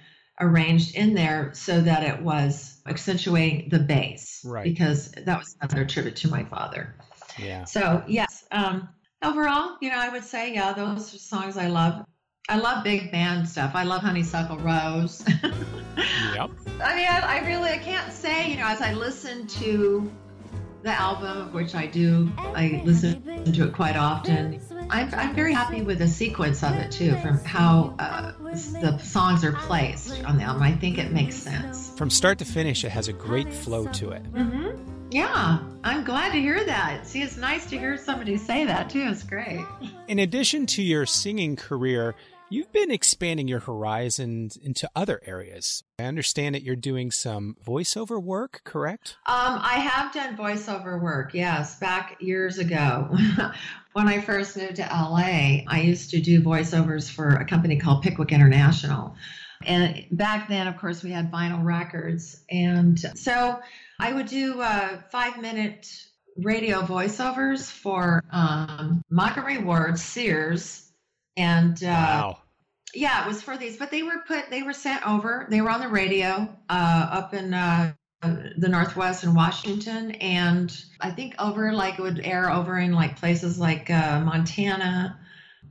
arranged 0.41 0.95
in 0.95 1.15
there 1.15 1.51
so 1.55 1.81
that 1.81 2.05
it 2.05 2.23
was 2.23 2.81
accentuating 2.87 3.71
the 3.71 3.81
bass, 3.81 4.43
Right. 4.45 4.63
Because 4.63 5.11
that 5.13 5.39
was 5.39 5.57
another 5.61 5.85
tribute 5.85 6.17
to 6.17 6.29
my 6.29 6.45
father. 6.45 6.95
Yeah. 7.37 7.65
So 7.65 8.05
yes, 8.07 8.45
um, 8.53 8.89
overall, 9.23 9.79
you 9.81 9.91
know, 9.91 9.99
I 9.99 10.11
would 10.11 10.25
say 10.25 10.55
yeah, 10.55 10.75
those 10.75 11.15
are 11.15 11.19
songs 11.19 11.57
I 11.57 11.69
love. 11.69 12.05
I 12.51 12.57
love 12.57 12.83
big 12.83 13.13
band 13.13 13.47
stuff. 13.47 13.73
I 13.75 13.83
love 13.85 14.03
Honeysuckle 14.03 14.59
Rose. 14.59 15.25
Yep. 16.35 16.51
I 16.81 16.95
mean, 16.95 17.09
I, 17.09 17.41
I 17.41 17.47
really 17.47 17.71
I 17.71 17.79
can't 17.79 18.13
say, 18.13 18.51
you 18.51 18.57
know, 18.57 18.67
as 18.67 18.81
I 18.81 18.93
listen 18.93 19.49
to 19.49 20.09
the 20.83 20.93
album, 20.93 21.53
which 21.53 21.75
I 21.75 21.87
do, 21.87 22.31
I 22.39 22.81
listen 22.85 23.21
to 23.53 23.65
it 23.65 23.73
quite 23.73 23.97
often. 23.97 24.61
I'm, 24.91 25.13
I'm 25.13 25.35
very 25.35 25.53
happy 25.53 25.83
with 25.83 25.99
the 25.99 26.07
sequence 26.07 26.63
of 26.63 26.75
it 26.75 26.93
too, 26.93 27.17
from 27.17 27.39
how 27.41 27.97
uh, 27.99 28.33
the 28.41 28.97
songs 28.99 29.45
are 29.45 29.53
placed 29.53 30.25
on 30.25 30.39
the 30.39 30.45
album. 30.45 30.63
I 30.63 30.73
think 30.73 30.99
it 30.99 31.11
makes 31.11 31.35
sense. 31.35 31.91
From 31.97 32.11
start 32.11 32.39
to 32.39 32.45
finish, 32.45 32.85
it 32.85 32.91
has 32.91 33.09
a 33.09 33.13
great 33.13 33.53
flow 33.53 33.87
to 33.87 34.11
it. 34.11 34.23
Mm-hmm. 34.33 35.11
Yeah, 35.11 35.59
I'm 35.83 36.05
glad 36.05 36.33
to 36.33 36.39
hear 36.39 36.65
that. 36.65 37.07
See, 37.07 37.23
it's 37.23 37.37
nice 37.37 37.69
to 37.71 37.79
hear 37.79 37.97
somebody 37.97 38.37
say 38.37 38.65
that 38.67 38.91
too. 38.91 39.09
It's 39.11 39.25
great. 39.25 39.65
In 40.07 40.21
addition 40.21 40.67
to 40.67 40.83
your 40.83 41.07
singing 41.07 41.57
career, 41.57 42.15
you've 42.51 42.73
been 42.73 42.91
expanding 42.91 43.49
your 43.49 43.61
horizons 43.61 44.57
into 44.57 44.89
other 44.95 45.21
areas. 45.25 45.83
I 45.99 46.05
understand 46.05 46.55
that 46.55 46.63
you're 46.63 46.77
doing 46.77 47.11
some 47.11 47.57
voiceover 47.65 48.23
work, 48.23 48.63
correct? 48.65 49.17
Um, 49.27 49.59
I 49.63 49.75
have 49.75 50.13
done 50.13 50.37
voiceover 50.37 51.01
work, 51.01 51.35
yes, 51.35 51.79
back 51.79 52.17
years 52.21 52.59
ago. 52.59 53.15
when 53.93 54.09
I 54.09 54.21
first 54.21 54.57
moved 54.57 54.77
to 54.77 54.83
LA, 54.83 55.63
I 55.67 55.83
used 55.85 56.11
to 56.11 56.21
do 56.21 56.41
voiceovers 56.41 57.11
for 57.11 57.29
a 57.29 57.45
company 57.45 57.77
called 57.79 58.03
Pickwick 58.03 58.33
International. 58.33 59.15
And 59.65 60.07
back 60.13 60.49
then, 60.49 60.67
of 60.69 60.77
course, 60.77 61.03
we 61.03 61.11
had 61.11 61.33
vinyl 61.33 61.65
records. 61.65 62.43
And 62.51 62.99
so 63.17 63.59
I 63.99 64.13
would 64.13 64.27
do 64.27 64.61
uh, 64.61 65.01
five 65.11 65.41
minute 65.41 65.89
radio 66.37 66.83
voiceovers 66.83 67.71
for 67.71 68.23
um, 68.31 69.03
Ward, 69.11 69.99
Sears, 69.99 70.88
and 71.39 71.83
uh, 71.85 71.87
wow. 71.87 72.39
yeah, 72.95 73.25
it 73.25 73.29
was 73.29 73.41
for 73.41 73.57
these, 73.57 73.77
but 73.77 73.91
they 73.91 74.03
were 74.03 74.25
put, 74.27 74.51
they 74.51 74.63
were 74.63 74.73
sent 74.73 75.07
over. 75.07 75.47
They 75.49 75.61
were 75.61 75.71
on 75.71 75.81
the 75.81 75.89
radio 75.89 76.55
uh, 76.69 77.09
up 77.11 77.33
in 77.33 77.55
uh, 77.55 77.93
the 78.23 78.69
Northwest 78.69 79.23
in 79.23 79.35
Washington, 79.35 80.11
and 80.13 80.77
I 81.01 81.11
think 81.11 81.37
over 81.39 81.73
like 81.73 81.99
it 81.99 82.03
would 82.03 82.21
air 82.25 82.51
over 82.51 82.77
in 82.79 82.93
like 82.93 83.17
places 83.17 83.59
like 83.59 83.89
uh, 83.89 84.21
Montana 84.21 85.19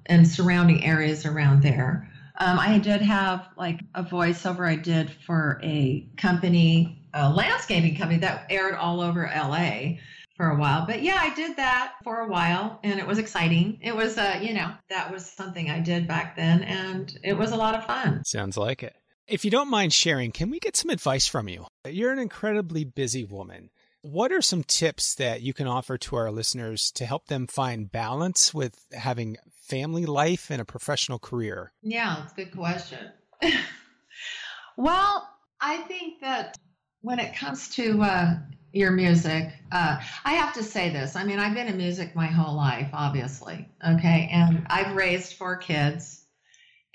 and 0.05 0.25
surrounding 0.25 0.85
areas 0.85 1.25
around 1.25 1.61
there. 1.61 2.09
Um, 2.39 2.59
I 2.59 2.77
did 2.77 3.01
have 3.01 3.49
like 3.57 3.81
a 3.93 4.03
voiceover 4.03 4.65
I 4.65 4.77
did 4.77 5.11
for 5.25 5.59
a 5.63 6.07
company, 6.15 7.01
a 7.13 7.29
landscaping 7.29 7.97
company 7.97 8.19
that 8.19 8.45
aired 8.49 8.75
all 8.75 9.01
over 9.01 9.29
LA 9.35 9.97
for 10.37 10.51
a 10.51 10.55
while. 10.55 10.85
But 10.85 11.01
yeah, 11.01 11.17
I 11.19 11.33
did 11.33 11.57
that 11.57 11.95
for 12.03 12.19
a 12.21 12.27
while 12.27 12.79
and 12.83 12.99
it 12.99 13.07
was 13.07 13.17
exciting. 13.17 13.79
It 13.81 13.95
was, 13.95 14.17
uh, 14.17 14.39
you 14.41 14.53
know, 14.53 14.71
that 14.89 15.11
was 15.11 15.25
something 15.25 15.69
I 15.69 15.79
did 15.79 16.07
back 16.07 16.37
then 16.37 16.63
and 16.63 17.11
it 17.23 17.33
was 17.33 17.51
a 17.51 17.57
lot 17.57 17.75
of 17.75 17.85
fun. 17.85 18.23
Sounds 18.23 18.55
like 18.55 18.83
it. 18.83 18.95
If 19.27 19.43
you 19.43 19.51
don't 19.51 19.69
mind 19.69 19.91
sharing, 19.91 20.31
can 20.31 20.49
we 20.49 20.59
get 20.59 20.77
some 20.77 20.91
advice 20.91 21.27
from 21.27 21.49
you? 21.49 21.65
You're 21.85 22.13
an 22.13 22.19
incredibly 22.19 22.85
busy 22.85 23.25
woman. 23.25 23.71
What 24.01 24.31
are 24.31 24.41
some 24.41 24.63
tips 24.63 25.15
that 25.15 25.41
you 25.41 25.53
can 25.53 25.67
offer 25.67 25.97
to 25.97 26.15
our 26.15 26.31
listeners 26.31 26.91
to 26.91 27.05
help 27.05 27.27
them 27.27 27.47
find 27.47 27.91
balance 27.91 28.53
with 28.53 28.85
having 28.93 29.35
family 29.63 30.05
life 30.05 30.49
and 30.49 30.61
a 30.61 30.65
professional 30.65 31.19
career? 31.19 31.73
Yeah, 31.81 32.23
it's 32.23 32.31
a 32.31 32.35
good 32.35 32.55
question. 32.55 33.11
well, 34.77 35.27
I 35.59 35.77
think 35.79 36.21
that 36.21 36.55
when 37.01 37.19
it 37.19 37.35
comes 37.35 37.69
to 37.69 38.01
uh, 38.01 38.35
your 38.77 38.91
music, 38.91 39.51
uh, 39.71 39.99
I 40.23 40.33
have 40.33 40.53
to 40.53 40.63
say 40.63 40.89
this. 40.89 41.15
I 41.15 41.23
mean, 41.23 41.39
I've 41.39 41.55
been 41.55 41.67
in 41.67 41.77
music 41.77 42.15
my 42.15 42.27
whole 42.27 42.55
life, 42.55 42.89
obviously. 42.93 43.67
Okay. 43.85 44.29
And 44.31 44.65
I've 44.69 44.95
raised 44.95 45.33
four 45.33 45.57
kids, 45.57 46.23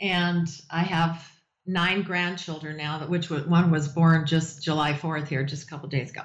and 0.01 0.49
I 0.71 0.83
have 0.83 1.29
nine 1.66 2.03
grandchildren 2.03 2.77
now, 2.77 2.99
that 2.99 3.11
which 3.11 3.31
one 3.31 3.71
was 3.71 3.88
born 3.88 4.27
just 4.27 4.62
July 4.62 4.92
4th 4.92 5.29
here, 5.29 5.45
just 5.45 5.64
a 5.64 5.66
couple 5.66 5.88
days 5.88 6.11
ago. 6.11 6.23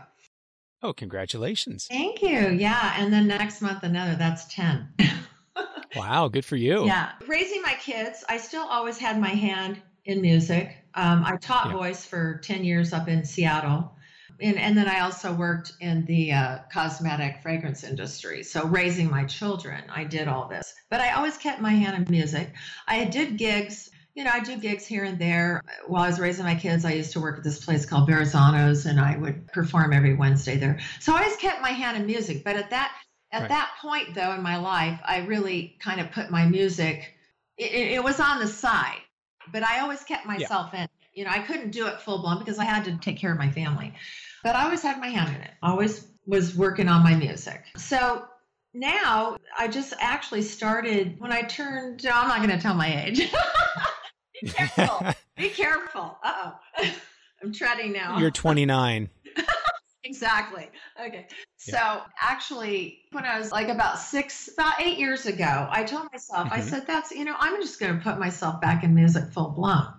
Oh, 0.83 0.93
congratulations. 0.93 1.87
Thank 1.89 2.21
you. 2.21 2.49
Yeah. 2.49 2.93
And 2.97 3.11
then 3.11 3.27
next 3.27 3.61
month, 3.61 3.81
another. 3.83 4.15
That's 4.15 4.45
10. 4.53 4.87
wow. 5.95 6.27
Good 6.27 6.45
for 6.45 6.55
you. 6.55 6.85
Yeah. 6.85 7.13
Raising 7.27 7.63
my 7.63 7.73
kids, 7.81 8.23
I 8.29 8.37
still 8.37 8.63
always 8.63 8.99
had 8.99 9.19
my 9.19 9.29
hand 9.29 9.81
in 10.05 10.21
music. 10.21 10.75
Um, 10.93 11.23
I 11.25 11.35
taught 11.37 11.67
Yeah. 11.67 11.73
voice 11.73 12.05
for 12.05 12.39
10 12.43 12.63
years 12.63 12.93
up 12.93 13.07
in 13.07 13.25
Seattle. 13.25 13.95
And, 14.39 14.57
and 14.57 14.77
then 14.77 14.87
I 14.87 15.01
also 15.01 15.33
worked 15.33 15.73
in 15.79 16.05
the 16.05 16.33
uh, 16.33 16.59
cosmetic 16.71 17.41
fragrance 17.41 17.83
industry. 17.83 18.43
So, 18.43 18.65
raising 18.67 19.09
my 19.09 19.25
children, 19.25 19.83
I 19.89 20.03
did 20.03 20.27
all 20.27 20.47
this. 20.47 20.73
But 20.89 21.01
I 21.01 21.11
always 21.11 21.37
kept 21.37 21.61
my 21.61 21.71
hand 21.71 21.95
in 21.95 22.11
music. 22.11 22.53
I 22.87 23.05
did 23.05 23.37
gigs. 23.37 23.89
You 24.15 24.23
know, 24.23 24.31
I 24.31 24.39
do 24.39 24.57
gigs 24.57 24.85
here 24.85 25.03
and 25.03 25.19
there. 25.19 25.61
While 25.85 26.03
I 26.03 26.07
was 26.07 26.19
raising 26.19 26.43
my 26.43 26.55
kids, 26.55 26.85
I 26.85 26.93
used 26.93 27.11
to 27.13 27.19
work 27.19 27.37
at 27.37 27.43
this 27.43 27.63
place 27.63 27.85
called 27.85 28.09
Verrazano's, 28.09 28.87
and 28.87 28.99
I 28.99 29.15
would 29.17 29.47
perform 29.47 29.93
every 29.93 30.15
Wednesday 30.15 30.57
there. 30.57 30.79
So 30.99 31.13
I 31.13 31.21
always 31.21 31.37
kept 31.37 31.61
my 31.61 31.69
hand 31.69 31.97
in 31.97 32.05
music. 32.07 32.43
But 32.43 32.55
at 32.55 32.71
that 32.71 32.91
at 33.31 33.41
Right. 33.41 33.49
that 33.49 33.71
point, 33.81 34.15
though, 34.15 34.33
in 34.33 34.41
my 34.41 34.57
life, 34.57 34.99
I 35.03 35.17
really 35.19 35.75
kind 35.79 35.99
of 35.99 36.11
put 36.11 36.31
my 36.31 36.45
music. 36.45 37.13
It, 37.57 37.71
it, 37.73 37.91
it 37.93 38.03
was 38.03 38.19
on 38.19 38.39
the 38.39 38.47
side, 38.47 39.01
but 39.51 39.63
I 39.63 39.81
always 39.81 40.03
kept 40.03 40.25
myself 40.25 40.73
in. 40.73 40.87
You 41.13 41.25
know, 41.25 41.31
I 41.31 41.39
couldn't 41.39 41.71
do 41.71 41.87
it 41.87 41.99
full 41.99 42.19
blown 42.19 42.39
because 42.39 42.59
I 42.59 42.63
had 42.63 42.85
to 42.85 42.97
take 42.97 43.17
care 43.17 43.31
of 43.31 43.37
my 43.37 43.49
family. 43.49 43.93
But 44.43 44.55
I 44.55 44.63
always 44.63 44.81
had 44.81 44.99
my 44.99 45.07
hand 45.07 45.35
in 45.35 45.41
it. 45.41 45.51
Always 45.63 46.07
was 46.25 46.55
working 46.55 46.87
on 46.89 47.03
my 47.03 47.15
music. 47.15 47.63
So 47.77 48.25
now 48.73 49.37
I 49.57 49.67
just 49.67 49.93
actually 49.99 50.41
started 50.41 51.19
when 51.19 51.31
I 51.31 51.41
turned. 51.43 52.05
oh, 52.05 52.11
I'm 52.13 52.27
not 52.27 52.37
going 52.37 52.49
to 52.51 52.59
tell 52.61 52.73
my 52.75 53.05
age. 53.05 53.31
Be 54.41 54.49
careful. 54.49 55.05
Be 55.37 55.49
careful. 55.49 56.17
Uh 56.23 56.51
oh. 56.79 56.91
I'm 57.43 57.53
treading 57.53 57.91
now. 57.93 58.17
You're 58.19 58.31
29. 58.31 59.09
Exactly. 60.03 60.69
Okay. 61.05 61.27
So 61.57 61.77
actually, 62.21 63.01
when 63.11 63.25
I 63.25 63.37
was 63.37 63.51
like 63.51 63.67
about 63.67 63.99
six, 63.99 64.47
about 64.53 64.81
eight 64.81 64.97
years 64.97 65.25
ago, 65.25 65.67
I 65.69 65.83
told 65.83 66.07
myself, 66.13 66.47
I 66.49 66.61
Mhm. 66.61 66.63
said, 66.63 66.87
that's, 66.87 67.11
you 67.11 67.25
know, 67.25 67.35
I'm 67.37 67.61
just 67.61 67.77
going 67.77 67.97
to 67.97 68.01
put 68.01 68.17
myself 68.17 68.61
back 68.61 68.85
in 68.85 68.95
music 68.95 69.33
full 69.33 69.49
blown 69.49 69.93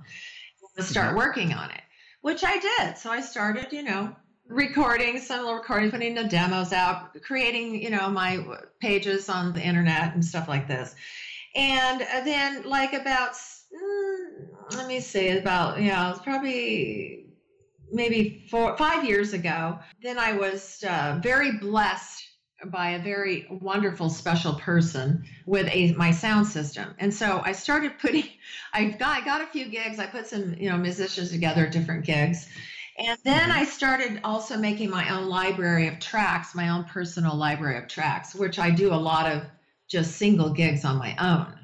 and 0.78 0.86
start 0.86 1.14
working 1.14 1.52
on 1.52 1.70
it, 1.72 1.82
which 2.22 2.42
I 2.42 2.58
did. 2.58 2.96
So 2.96 3.10
I 3.10 3.20
started, 3.20 3.70
you 3.70 3.82
know, 3.82 4.16
recording 4.48 5.18
some 5.20 5.46
recordings, 5.46 5.92
putting 5.92 6.14
the 6.14 6.24
demos 6.24 6.72
out, 6.72 7.20
creating, 7.22 7.82
you 7.82 7.90
know, 7.90 8.08
my 8.08 8.44
pages 8.80 9.28
on 9.28 9.52
the 9.52 9.60
internet 9.60 10.14
and 10.14 10.24
stuff 10.24 10.48
like 10.48 10.66
this. 10.66 10.94
And 11.54 12.00
then, 12.24 12.62
like, 12.64 12.92
about, 12.92 13.32
mm, 13.32 14.76
let 14.76 14.86
me 14.86 15.00
see, 15.00 15.30
about, 15.30 15.80
yeah, 15.80 16.10
it's 16.10 16.20
probably 16.20 17.26
maybe 17.90 18.46
four, 18.50 18.76
five 18.76 19.04
years 19.04 19.32
ago, 19.32 19.78
then 20.02 20.18
I 20.18 20.32
was 20.34 20.84
uh, 20.88 21.18
very 21.22 21.58
blessed 21.58 22.24
by 22.66 22.90
a 22.90 23.02
very 23.02 23.46
wonderful, 23.50 24.10
special 24.10 24.54
person 24.54 25.24
with 25.46 25.68
a 25.70 25.92
my 25.92 26.10
sound 26.10 26.46
system. 26.46 26.94
And 26.98 27.14
so 27.14 27.40
I 27.44 27.52
started 27.52 27.98
putting, 27.98 28.24
I 28.72 28.86
got, 28.86 29.22
I 29.22 29.24
got 29.24 29.40
a 29.40 29.46
few 29.46 29.68
gigs. 29.68 29.98
I 29.98 30.06
put 30.06 30.26
some, 30.26 30.54
you 30.54 30.68
know, 30.68 30.76
musicians 30.76 31.30
together 31.30 31.68
different 31.68 32.04
gigs. 32.04 32.48
And 32.98 33.18
then 33.22 33.50
I 33.50 33.64
started 33.64 34.20
also 34.24 34.56
making 34.56 34.90
my 34.90 35.16
own 35.16 35.28
library 35.28 35.86
of 35.86 36.00
tracks, 36.00 36.54
my 36.54 36.70
own 36.70 36.84
personal 36.84 37.36
library 37.36 37.78
of 37.78 37.88
tracks, 37.88 38.34
which 38.34 38.58
I 38.58 38.70
do 38.70 38.92
a 38.92 38.96
lot 38.96 39.30
of 39.30 39.42
just 39.88 40.16
single 40.16 40.50
gigs 40.50 40.84
on 40.84 40.98
my 40.98 41.16
own. 41.18 41.54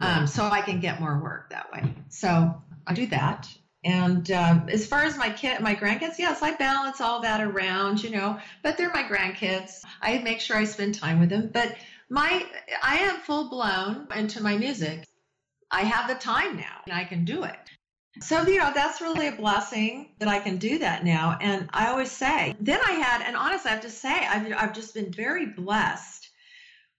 Um, 0.00 0.26
so 0.26 0.44
I 0.44 0.62
can 0.62 0.80
get 0.80 1.00
more 1.00 1.20
work 1.20 1.50
that 1.50 1.70
way. 1.72 1.92
So 2.08 2.54
I 2.86 2.94
do 2.94 3.06
that. 3.08 3.48
And 3.84 4.30
um, 4.30 4.68
as 4.68 4.86
far 4.86 5.02
as 5.02 5.18
my 5.18 5.30
kid, 5.30 5.60
my 5.60 5.74
grandkids, 5.74 6.18
yes, 6.18 6.42
I 6.42 6.54
balance 6.54 7.00
all 7.00 7.20
that 7.22 7.40
around, 7.40 8.02
you 8.02 8.10
know. 8.10 8.38
But 8.62 8.78
they're 8.78 8.92
my 8.92 9.02
grandkids. 9.02 9.82
I 10.00 10.18
make 10.18 10.40
sure 10.40 10.56
I 10.56 10.64
spend 10.64 10.94
time 10.94 11.20
with 11.20 11.30
them. 11.30 11.50
But 11.52 11.76
my, 12.08 12.46
I 12.82 12.98
am 12.98 13.16
full 13.20 13.50
blown 13.50 14.08
into 14.14 14.42
my 14.42 14.56
music 14.56 15.04
I 15.70 15.82
have 15.82 16.08
the 16.08 16.14
time 16.14 16.56
now 16.56 16.80
and 16.86 16.94
I 16.94 17.04
can 17.04 17.24
do 17.24 17.44
it. 17.44 17.58
So, 18.20 18.46
you 18.46 18.58
know, 18.58 18.72
that's 18.74 19.00
really 19.00 19.28
a 19.28 19.32
blessing 19.32 20.10
that 20.18 20.28
I 20.28 20.38
can 20.38 20.58
do 20.58 20.78
that 20.78 21.04
now. 21.04 21.38
And 21.40 21.68
I 21.72 21.88
always 21.88 22.10
say, 22.10 22.54
then 22.60 22.80
I 22.84 22.92
had, 22.92 23.22
and 23.26 23.36
honestly, 23.36 23.70
I 23.70 23.74
have 23.74 23.82
to 23.82 23.90
say, 23.90 24.10
I've, 24.10 24.52
I've 24.56 24.74
just 24.74 24.94
been 24.94 25.12
very 25.12 25.46
blessed 25.46 26.28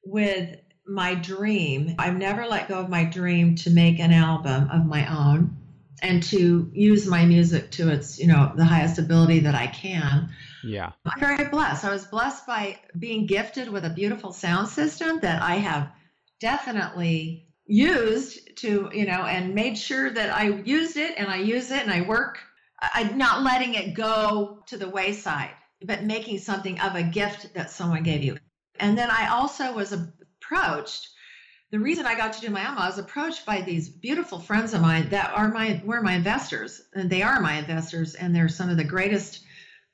with 0.03 0.55
my 0.85 1.15
dream. 1.15 1.95
I've 1.99 2.17
never 2.17 2.47
let 2.47 2.67
go 2.67 2.79
of 2.79 2.89
my 2.89 3.03
dream 3.03 3.55
to 3.57 3.69
make 3.69 3.99
an 3.99 4.11
album 4.11 4.69
of 4.71 4.85
my 4.85 5.05
own 5.35 5.57
and 6.01 6.23
to 6.23 6.71
use 6.73 7.05
my 7.05 7.25
music 7.25 7.71
to 7.71 7.89
its, 7.89 8.19
you 8.19 8.27
know, 8.27 8.53
the 8.55 8.65
highest 8.65 8.97
ability 8.97 9.41
that 9.41 9.55
I 9.55 9.67
can. 9.67 10.29
Yeah. 10.63 10.91
I'm 11.05 11.19
very 11.19 11.49
blessed. 11.49 11.85
I 11.85 11.91
was 11.91 12.05
blessed 12.05 12.47
by 12.47 12.79
being 12.97 13.25
gifted 13.25 13.69
with 13.69 13.85
a 13.85 13.89
beautiful 13.89 14.31
sound 14.31 14.69
system 14.69 15.19
that 15.19 15.41
I 15.41 15.55
have 15.55 15.91
definitely 16.39 17.48
used 17.69 18.57
to, 18.57 18.89
you 18.91 19.05
know, 19.05 19.23
and 19.25 19.53
made 19.53 19.77
sure 19.77 20.09
that 20.09 20.35
I 20.35 20.49
used 20.49 20.97
it 20.97 21.13
and 21.17 21.27
I 21.27 21.37
use 21.37 21.69
it 21.69 21.83
and 21.83 21.91
I 21.91 22.01
work. 22.01 22.39
I'm 22.81 23.17
not 23.17 23.43
letting 23.43 23.75
it 23.75 23.93
go 23.93 24.63
to 24.67 24.77
the 24.77 24.89
wayside, 24.89 25.51
but 25.83 26.03
making 26.03 26.39
something 26.39 26.79
of 26.81 26.95
a 26.95 27.03
gift 27.03 27.53
that 27.53 27.69
someone 27.69 28.03
gave 28.03 28.23
you. 28.23 28.37
And 28.79 28.97
then 28.97 29.11
I 29.11 29.29
also 29.29 29.73
was 29.73 29.93
approached. 29.93 31.09
The 31.71 31.79
reason 31.79 32.07
I 32.07 32.15
got 32.15 32.33
to 32.33 32.41
do 32.41 32.49
my 32.49 32.67
I 32.67 32.87
was 32.87 32.97
approached 32.97 33.45
by 33.45 33.61
these 33.61 33.87
beautiful 33.87 34.39
friends 34.39 34.73
of 34.73 34.81
mine 34.81 35.09
that 35.09 35.31
are 35.35 35.49
my 35.49 35.79
were 35.85 36.01
my 36.01 36.13
investors, 36.13 36.81
and 36.95 37.07
they 37.07 37.21
are 37.21 37.39
my 37.39 37.55
investors, 37.55 38.15
and 38.15 38.35
they're 38.35 38.49
some 38.49 38.69
of 38.69 38.77
the 38.77 38.83
greatest 38.83 39.43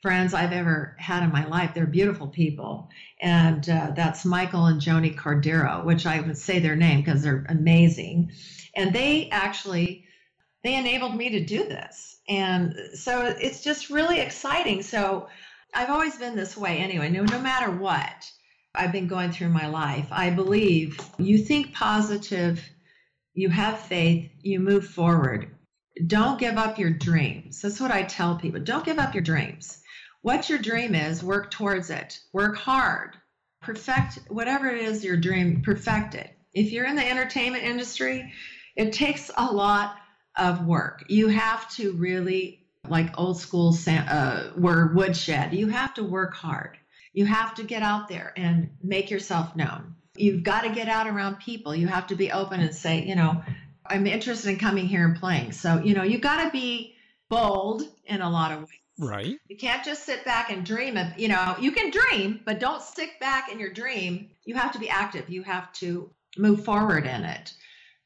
friends 0.05 0.35
I've 0.35 0.51
ever 0.51 0.95
had 0.99 1.23
in 1.23 1.31
my 1.31 1.47
life. 1.47 1.73
They're 1.73 1.87
beautiful 1.87 2.27
people. 2.27 2.91
And 3.21 3.67
uh, 3.67 3.91
that's 3.95 4.23
Michael 4.23 4.67
and 4.67 4.79
Joni 4.79 5.17
Cordero, 5.17 5.83
which 5.83 6.05
I 6.05 6.19
would 6.19 6.37
say 6.37 6.59
their 6.59 6.75
name 6.75 6.99
because 6.99 7.23
they're 7.23 7.43
amazing. 7.49 8.31
And 8.75 8.93
they 8.93 9.31
actually, 9.31 10.05
they 10.63 10.75
enabled 10.75 11.15
me 11.15 11.31
to 11.31 11.43
do 11.43 11.63
this. 11.63 12.19
And 12.29 12.75
so 12.93 13.25
it's 13.25 13.63
just 13.63 13.89
really 13.89 14.19
exciting. 14.19 14.83
So 14.83 15.27
I've 15.73 15.89
always 15.89 16.17
been 16.17 16.35
this 16.35 16.55
way 16.55 16.77
anyway, 16.77 17.09
no, 17.09 17.23
no 17.23 17.39
matter 17.39 17.71
what 17.71 18.31
I've 18.75 18.91
been 18.91 19.07
going 19.07 19.31
through 19.31 19.49
my 19.49 19.65
life. 19.65 20.09
I 20.11 20.29
believe 20.29 20.99
you 21.17 21.39
think 21.39 21.73
positive, 21.73 22.63
you 23.33 23.49
have 23.49 23.79
faith, 23.79 24.29
you 24.43 24.59
move 24.59 24.85
forward. 24.85 25.49
Don't 26.05 26.39
give 26.39 26.59
up 26.59 26.77
your 26.77 26.91
dreams. 26.91 27.59
That's 27.59 27.81
what 27.81 27.89
I 27.89 28.03
tell 28.03 28.37
people. 28.37 28.59
Don't 28.59 28.85
give 28.85 28.99
up 28.99 29.15
your 29.15 29.23
dreams 29.23 29.81
what 30.25 30.49
your 30.49 30.57
dream 30.57 30.95
is, 30.95 31.23
work 31.23 31.51
towards 31.51 31.91
it. 31.91 32.19
Work 32.33 32.57
hard. 32.57 33.15
Perfect 33.61 34.17
whatever 34.27 34.67
it 34.67 34.81
is 34.81 35.05
your 35.05 35.17
dream, 35.17 35.61
perfect 35.61 36.15
it. 36.15 36.35
If 36.51 36.71
you're 36.71 36.87
in 36.87 36.95
the 36.95 37.07
entertainment 37.07 37.63
industry, 37.63 38.33
it 38.75 38.91
takes 38.91 39.29
a 39.37 39.45
lot 39.45 39.97
of 40.35 40.65
work. 40.65 41.03
You 41.09 41.27
have 41.27 41.69
to 41.75 41.91
really, 41.91 42.65
like 42.89 43.19
old 43.19 43.39
school 43.39 43.77
uh, 43.87 44.45
word 44.57 44.95
woodshed, 44.95 45.53
you 45.53 45.67
have 45.67 45.93
to 45.93 46.03
work 46.03 46.33
hard. 46.33 46.79
You 47.13 47.27
have 47.27 47.53
to 47.55 47.63
get 47.63 47.83
out 47.83 48.07
there 48.07 48.33
and 48.35 48.71
make 48.81 49.11
yourself 49.11 49.55
known. 49.55 49.93
You've 50.17 50.41
got 50.41 50.61
to 50.61 50.71
get 50.71 50.87
out 50.87 51.05
around 51.05 51.35
people. 51.35 51.75
You 51.75 51.85
have 51.85 52.07
to 52.07 52.15
be 52.15 52.31
open 52.31 52.61
and 52.61 52.73
say, 52.73 53.05
you 53.05 53.15
know, 53.15 53.43
I'm 53.85 54.07
interested 54.07 54.49
in 54.49 54.57
coming 54.57 54.87
here 54.87 55.05
and 55.05 55.15
playing. 55.15 55.51
So, 55.51 55.83
you 55.83 55.93
know, 55.93 56.03
you 56.03 56.17
got 56.17 56.43
to 56.45 56.49
be 56.49 56.95
bold 57.29 57.83
in 58.05 58.21
a 58.21 58.29
lot 58.31 58.51
of 58.51 58.61
ways. 58.61 58.84
Right. 58.97 59.37
You 59.47 59.57
can't 59.57 59.83
just 59.83 60.05
sit 60.05 60.23
back 60.23 60.49
and 60.49 60.65
dream 60.65 60.97
of, 60.97 61.07
you 61.17 61.27
know, 61.27 61.55
you 61.59 61.71
can 61.71 61.91
dream, 61.91 62.39
but 62.45 62.59
don't 62.59 62.81
stick 62.81 63.19
back 63.19 63.51
in 63.51 63.59
your 63.59 63.71
dream. 63.71 64.29
You 64.45 64.55
have 64.55 64.71
to 64.71 64.79
be 64.79 64.89
active. 64.89 65.29
You 65.29 65.43
have 65.43 65.71
to 65.73 66.09
move 66.37 66.63
forward 66.63 67.05
in 67.05 67.23
it 67.23 67.53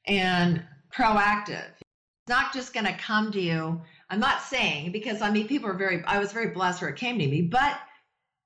and 0.05 0.63
proactive. 0.91 1.69
It's 1.79 2.29
not 2.29 2.53
just 2.53 2.73
going 2.73 2.85
to 2.85 2.93
come 2.93 3.31
to 3.31 3.39
you. 3.39 3.81
I'm 4.09 4.19
not 4.19 4.41
saying 4.41 4.91
because 4.91 5.21
I 5.21 5.29
mean, 5.29 5.47
people 5.47 5.69
are 5.69 5.77
very, 5.77 6.03
I 6.05 6.17
was 6.17 6.31
very 6.31 6.47
blessed 6.47 6.81
where 6.81 6.89
it 6.89 6.97
came 6.97 7.19
to 7.19 7.27
me, 7.27 7.43
but 7.43 7.77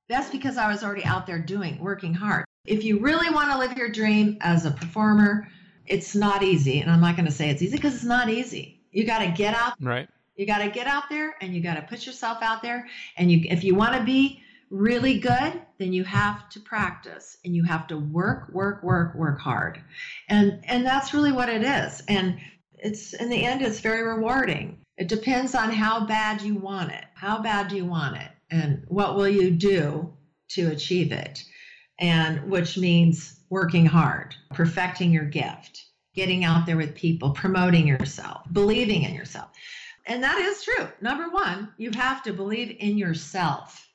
that's 0.09 0.29
because 0.29 0.57
I 0.57 0.69
was 0.69 0.83
already 0.83 1.05
out 1.05 1.25
there 1.25 1.39
doing, 1.39 1.79
working 1.79 2.13
hard. 2.13 2.43
If 2.65 2.83
you 2.83 2.99
really 2.99 3.33
want 3.33 3.51
to 3.51 3.57
live 3.57 3.77
your 3.77 3.89
dream 3.89 4.37
as 4.41 4.65
a 4.65 4.71
performer, 4.71 5.47
it's 5.85 6.13
not 6.13 6.43
easy. 6.43 6.81
And 6.81 6.91
I'm 6.91 7.01
not 7.01 7.15
going 7.15 7.25
to 7.25 7.31
say 7.31 7.49
it's 7.49 7.61
easy 7.61 7.77
because 7.77 7.95
it's 7.95 8.03
not 8.03 8.29
easy. 8.29 8.81
You 8.91 9.05
got 9.05 9.19
to 9.19 9.31
get 9.31 9.55
out. 9.55 9.73
Right 9.81 10.09
you 10.35 10.45
got 10.45 10.59
to 10.59 10.69
get 10.69 10.87
out 10.87 11.03
there 11.09 11.35
and 11.41 11.53
you 11.53 11.61
got 11.61 11.75
to 11.75 11.81
put 11.83 12.05
yourself 12.05 12.39
out 12.41 12.61
there. 12.61 12.87
And 13.17 13.31
you, 13.31 13.45
if 13.49 13.63
you 13.63 13.75
want 13.75 13.95
to 13.95 14.03
be 14.03 14.41
really 14.69 15.19
good, 15.19 15.61
then 15.77 15.93
you 15.93 16.03
have 16.03 16.49
to 16.49 16.59
practice 16.59 17.37
and 17.45 17.55
you 17.55 17.63
have 17.63 17.87
to 17.87 17.97
work, 17.97 18.49
work, 18.51 18.81
work, 18.83 19.13
work 19.15 19.39
hard. 19.39 19.79
And 20.29 20.59
and 20.67 20.85
that's 20.85 21.13
really 21.13 21.31
what 21.31 21.49
it 21.49 21.63
is. 21.63 22.01
And 22.07 22.39
it's 22.73 23.13
in 23.13 23.29
the 23.29 23.43
end, 23.43 23.61
it's 23.61 23.79
very 23.79 24.01
rewarding. 24.01 24.79
It 24.97 25.07
depends 25.07 25.55
on 25.55 25.71
how 25.71 26.05
bad 26.05 26.41
you 26.41 26.55
want 26.55 26.91
it. 26.91 27.05
How 27.13 27.41
bad 27.41 27.67
do 27.67 27.75
you 27.75 27.85
want 27.85 28.17
it? 28.17 28.29
And 28.49 28.83
what 28.87 29.15
will 29.15 29.27
you 29.27 29.51
do 29.51 30.13
to 30.49 30.71
achieve 30.71 31.11
it? 31.11 31.43
And 31.99 32.49
which 32.49 32.77
means 32.77 33.39
working 33.49 33.85
hard, 33.85 34.35
perfecting 34.51 35.11
your 35.11 35.25
gift, 35.25 35.85
getting 36.15 36.43
out 36.43 36.65
there 36.65 36.77
with 36.77 36.95
people, 36.95 37.31
promoting 37.31 37.87
yourself, 37.87 38.41
believing 38.51 39.03
in 39.03 39.13
yourself. 39.13 39.49
And 40.05 40.23
that 40.23 40.39
is 40.39 40.63
true. 40.63 40.87
Number 41.01 41.29
one, 41.29 41.69
you 41.77 41.91
have 41.91 42.23
to 42.23 42.33
believe 42.33 42.75
in 42.79 42.97
yourself. 42.97 43.87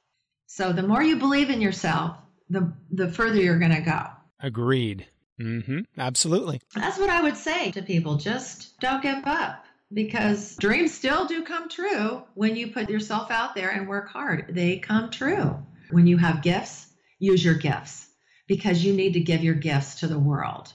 So 0.47 0.73
the 0.73 0.83
more 0.83 1.03
you 1.03 1.17
believe 1.17 1.51
in 1.51 1.61
yourself, 1.61 2.17
the 2.49 2.73
the 2.91 3.13
further 3.13 3.41
you're 3.41 3.59
going 3.59 3.75
to 3.75 3.81
go. 3.81 4.07
Agreed. 4.41 5.07
Mm-hmm. 5.41 5.81
Absolutely. 5.99 6.61
That's 6.75 6.99
what 6.99 7.11
I 7.11 7.23
would 7.23 7.37
say 7.37 7.71
to 7.73 7.83
people. 7.83 8.17
Just 8.17 8.79
don't 8.81 9.03
give 9.03 9.25
up 9.27 9.65
because 9.93 10.57
dreams 10.57 10.93
still 10.93 11.27
do 11.27 11.45
come 11.45 11.69
true 11.69 12.23
when 12.35 12.57
you 12.57 12.73
put 12.73 12.91
yourself 12.91 13.31
out 13.31 13.55
there 13.55 13.71
and 13.71 13.89
work 13.89 14.09
hard. 14.09 14.47
They 14.51 14.79
come 14.79 15.11
true. 15.11 15.57
When 15.91 16.07
you 16.07 16.17
have 16.17 16.43
gifts, 16.43 16.89
use 17.19 17.45
your 17.45 17.55
gifts 17.55 18.09
because 18.47 18.85
you 18.85 18.93
need 18.93 19.13
to 19.13 19.21
give 19.21 19.45
your 19.45 19.55
gifts 19.55 20.01
to 20.01 20.07
the 20.07 20.19
world. 20.19 20.73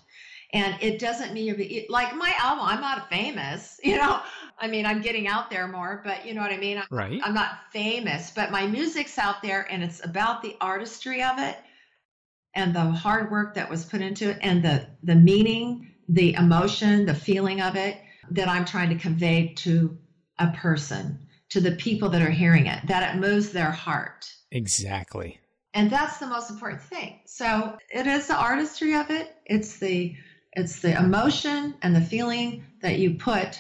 And 0.54 0.78
it 0.82 1.00
doesn't 1.00 1.34
mean 1.34 1.46
you're 1.48 1.84
like 1.90 2.16
my 2.16 2.32
album, 2.40 2.66
I'm 2.66 2.80
not 2.80 3.10
famous, 3.10 3.80
you 3.84 3.98
know. 3.98 4.22
I 4.60 4.68
mean, 4.68 4.86
I'm 4.86 5.02
getting 5.02 5.28
out 5.28 5.50
there 5.50 5.68
more, 5.68 6.02
but 6.06 6.26
you 6.26 6.36
know 6.36 6.42
what 6.42 6.52
I 6.52 6.58
mean? 6.58 6.78
I'm, 6.78 6.86
right. 6.92 7.20
I'm 7.24 7.34
not 7.34 7.72
famous, 7.72 8.32
but 8.32 8.52
my 8.52 8.68
music's 8.68 9.18
out 9.18 9.42
there 9.42 9.68
and 9.70 9.84
it's 9.84 10.06
about 10.06 10.44
the 10.44 10.56
artistry 10.62 11.24
of 11.24 11.40
it 11.40 11.58
and 12.54 12.76
the 12.76 12.82
hard 12.82 13.32
work 13.32 13.56
that 13.56 13.70
was 13.70 13.84
put 13.84 14.02
into 14.02 14.30
it 14.30 14.38
and 14.42 14.64
the 14.64 14.88
the 15.02 15.16
meaning, 15.16 15.92
the 16.08 16.34
emotion, 16.36 17.06
the 17.06 17.16
feeling 17.16 17.62
of 17.62 17.76
it 17.76 17.98
that 18.30 18.48
I'm 18.48 18.64
trying 18.66 18.90
to 18.90 18.96
convey 18.96 19.54
to 19.58 19.98
a 20.38 20.48
person, 20.52 21.20
to 21.50 21.60
the 21.60 21.74
people 21.74 22.10
that 22.10 22.22
are 22.22 22.30
hearing 22.30 22.68
it, 22.68 22.86
that 22.88 23.16
it 23.16 23.20
moves 23.20 23.50
their 23.52 23.72
heart. 23.72 24.32
Exactly. 24.52 25.40
And 25.74 25.90
that's 25.90 26.20
the 26.20 26.28
most 26.28 26.52
important 26.52 26.82
thing. 26.82 27.22
So 27.26 27.76
it 27.90 28.06
is 28.06 28.28
the 28.28 28.36
artistry 28.36 28.94
of 28.94 29.10
it. 29.10 29.36
It's 29.46 29.78
the 29.80 30.16
it's 30.56 30.82
the 30.82 30.98
emotion 30.98 31.76
and 31.82 31.96
the 31.96 32.02
feeling 32.02 32.66
that 32.82 33.00
you 33.00 33.16
put 33.16 33.60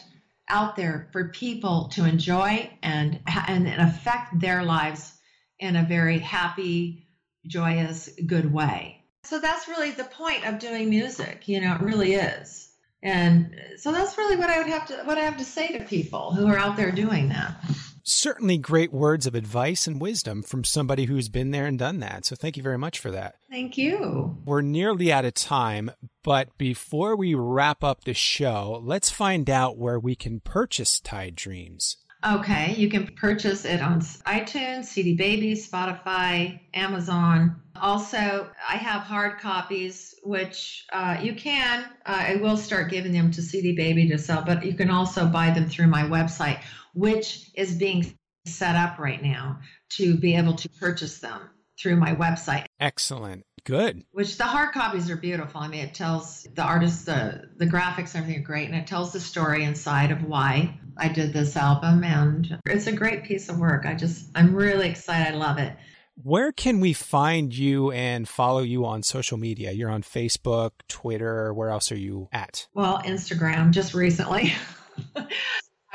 out 0.49 0.75
there 0.75 1.07
for 1.11 1.29
people 1.29 1.87
to 1.89 2.05
enjoy 2.05 2.69
and 2.83 3.19
and 3.47 3.67
affect 3.67 4.39
their 4.39 4.63
lives 4.63 5.13
in 5.59 5.75
a 5.75 5.83
very 5.83 6.19
happy, 6.19 7.07
joyous, 7.47 8.09
good 8.25 8.51
way. 8.51 8.99
So 9.23 9.39
that's 9.39 9.67
really 9.67 9.91
the 9.91 10.03
point 10.03 10.45
of 10.45 10.59
doing 10.59 10.89
music, 10.89 11.47
you 11.47 11.61
know, 11.61 11.75
it 11.75 11.81
really 11.81 12.13
is. 12.13 12.69
And 13.01 13.55
so 13.77 13.91
that's 13.91 14.17
really 14.17 14.35
what 14.35 14.49
I 14.49 14.57
would 14.59 14.67
have 14.67 14.87
to 14.87 14.95
what 15.03 15.17
I 15.17 15.21
have 15.21 15.37
to 15.37 15.45
say 15.45 15.77
to 15.77 15.83
people 15.85 16.33
who 16.33 16.47
are 16.47 16.57
out 16.57 16.77
there 16.77 16.91
doing 16.91 17.29
that. 17.29 17.55
Certainly 18.03 18.57
great 18.57 18.91
words 18.91 19.25
of 19.25 19.33
advice 19.33 19.87
and 19.87 20.01
wisdom 20.01 20.43
from 20.43 20.65
somebody 20.65 21.05
who's 21.05 21.29
been 21.29 21.51
there 21.51 21.65
and 21.65 21.79
done 21.79 21.99
that. 21.99 22.25
So 22.25 22.35
thank 22.35 22.57
you 22.57 22.63
very 22.63 22.77
much 22.77 22.99
for 22.99 23.11
that. 23.11 23.35
Thank 23.49 23.77
you. 23.77 24.37
We're 24.43 24.61
nearly 24.61 25.11
out 25.11 25.23
of 25.23 25.33
time, 25.35 25.89
but 26.21 26.57
before 26.57 27.15
we 27.15 27.33
wrap 27.33 27.81
up 27.81 28.03
the 28.03 28.13
show, 28.13 28.81
let's 28.83 29.09
find 29.09 29.49
out 29.49 29.77
where 29.77 29.99
we 29.99 30.15
can 30.15 30.41
purchase 30.41 30.99
Tide 30.99 31.35
Dreams. 31.35 31.97
Okay, 32.25 32.73
you 32.75 32.89
can 32.89 33.07
purchase 33.07 33.65
it 33.65 33.81
on 33.81 33.99
iTunes, 33.99 34.85
CD 34.85 35.13
Baby, 35.15 35.55
Spotify, 35.55 36.59
Amazon. 36.73 37.61
Also, 37.81 38.49
I 38.67 38.75
have 38.75 39.01
hard 39.01 39.39
copies, 39.39 40.15
which 40.23 40.85
uh, 40.93 41.17
you 41.21 41.35
can. 41.35 41.83
Uh, 42.05 42.25
I 42.29 42.35
will 42.37 42.55
start 42.55 42.89
giving 42.89 43.11
them 43.11 43.31
to 43.31 43.41
CD 43.41 43.75
Baby 43.75 44.07
to 44.09 44.17
sell, 44.17 44.41
but 44.45 44.65
you 44.65 44.73
can 44.73 44.89
also 44.89 45.25
buy 45.25 45.51
them 45.51 45.67
through 45.67 45.87
my 45.87 46.03
website, 46.03 46.61
which 46.93 47.49
is 47.55 47.75
being 47.75 48.17
set 48.45 48.75
up 48.75 48.99
right 48.99 49.21
now 49.21 49.59
to 49.89 50.17
be 50.17 50.35
able 50.35 50.55
to 50.55 50.69
purchase 50.69 51.19
them 51.19 51.41
through 51.79 51.95
my 51.95 52.15
website. 52.15 52.65
Excellent. 52.79 53.45
Good. 53.65 54.03
Which 54.11 54.37
the 54.37 54.43
hard 54.43 54.73
copies 54.73 55.09
are 55.09 55.15
beautiful. 55.15 55.61
I 55.61 55.69
mean, 55.69 55.85
it 55.85 55.93
tells 55.93 56.45
the 56.53 56.63
artist 56.63 57.05
the 57.05 57.49
the 57.55 57.65
graphics 57.65 58.13
everything 58.13 58.41
are 58.41 58.45
great, 58.45 58.67
and 58.67 58.75
it 58.75 58.87
tells 58.87 59.13
the 59.13 59.21
story 59.21 59.63
inside 59.63 60.11
of 60.11 60.23
why 60.23 60.79
I 60.97 61.07
did 61.07 61.31
this 61.31 61.55
album, 61.55 62.03
and 62.03 62.59
it's 62.65 62.87
a 62.87 62.91
great 62.91 63.23
piece 63.23 63.47
of 63.47 63.57
work. 63.57 63.85
I 63.85 63.93
just 63.93 64.29
I'm 64.35 64.53
really 64.53 64.89
excited. 64.89 65.33
I 65.33 65.37
love 65.37 65.59
it. 65.59 65.73
Where 66.21 66.51
can 66.51 66.81
we 66.81 66.93
find 66.93 67.55
you 67.55 67.89
and 67.91 68.27
follow 68.27 68.61
you 68.61 68.85
on 68.85 69.01
social 69.01 69.37
media? 69.37 69.71
You're 69.71 69.89
on 69.89 70.03
Facebook, 70.03 70.71
Twitter. 70.87 71.53
Where 71.53 71.69
else 71.69 71.91
are 71.91 71.97
you 71.97 72.27
at? 72.31 72.67
Well, 72.73 72.99
Instagram 72.99 73.71
just 73.71 73.93
recently. 73.93 74.53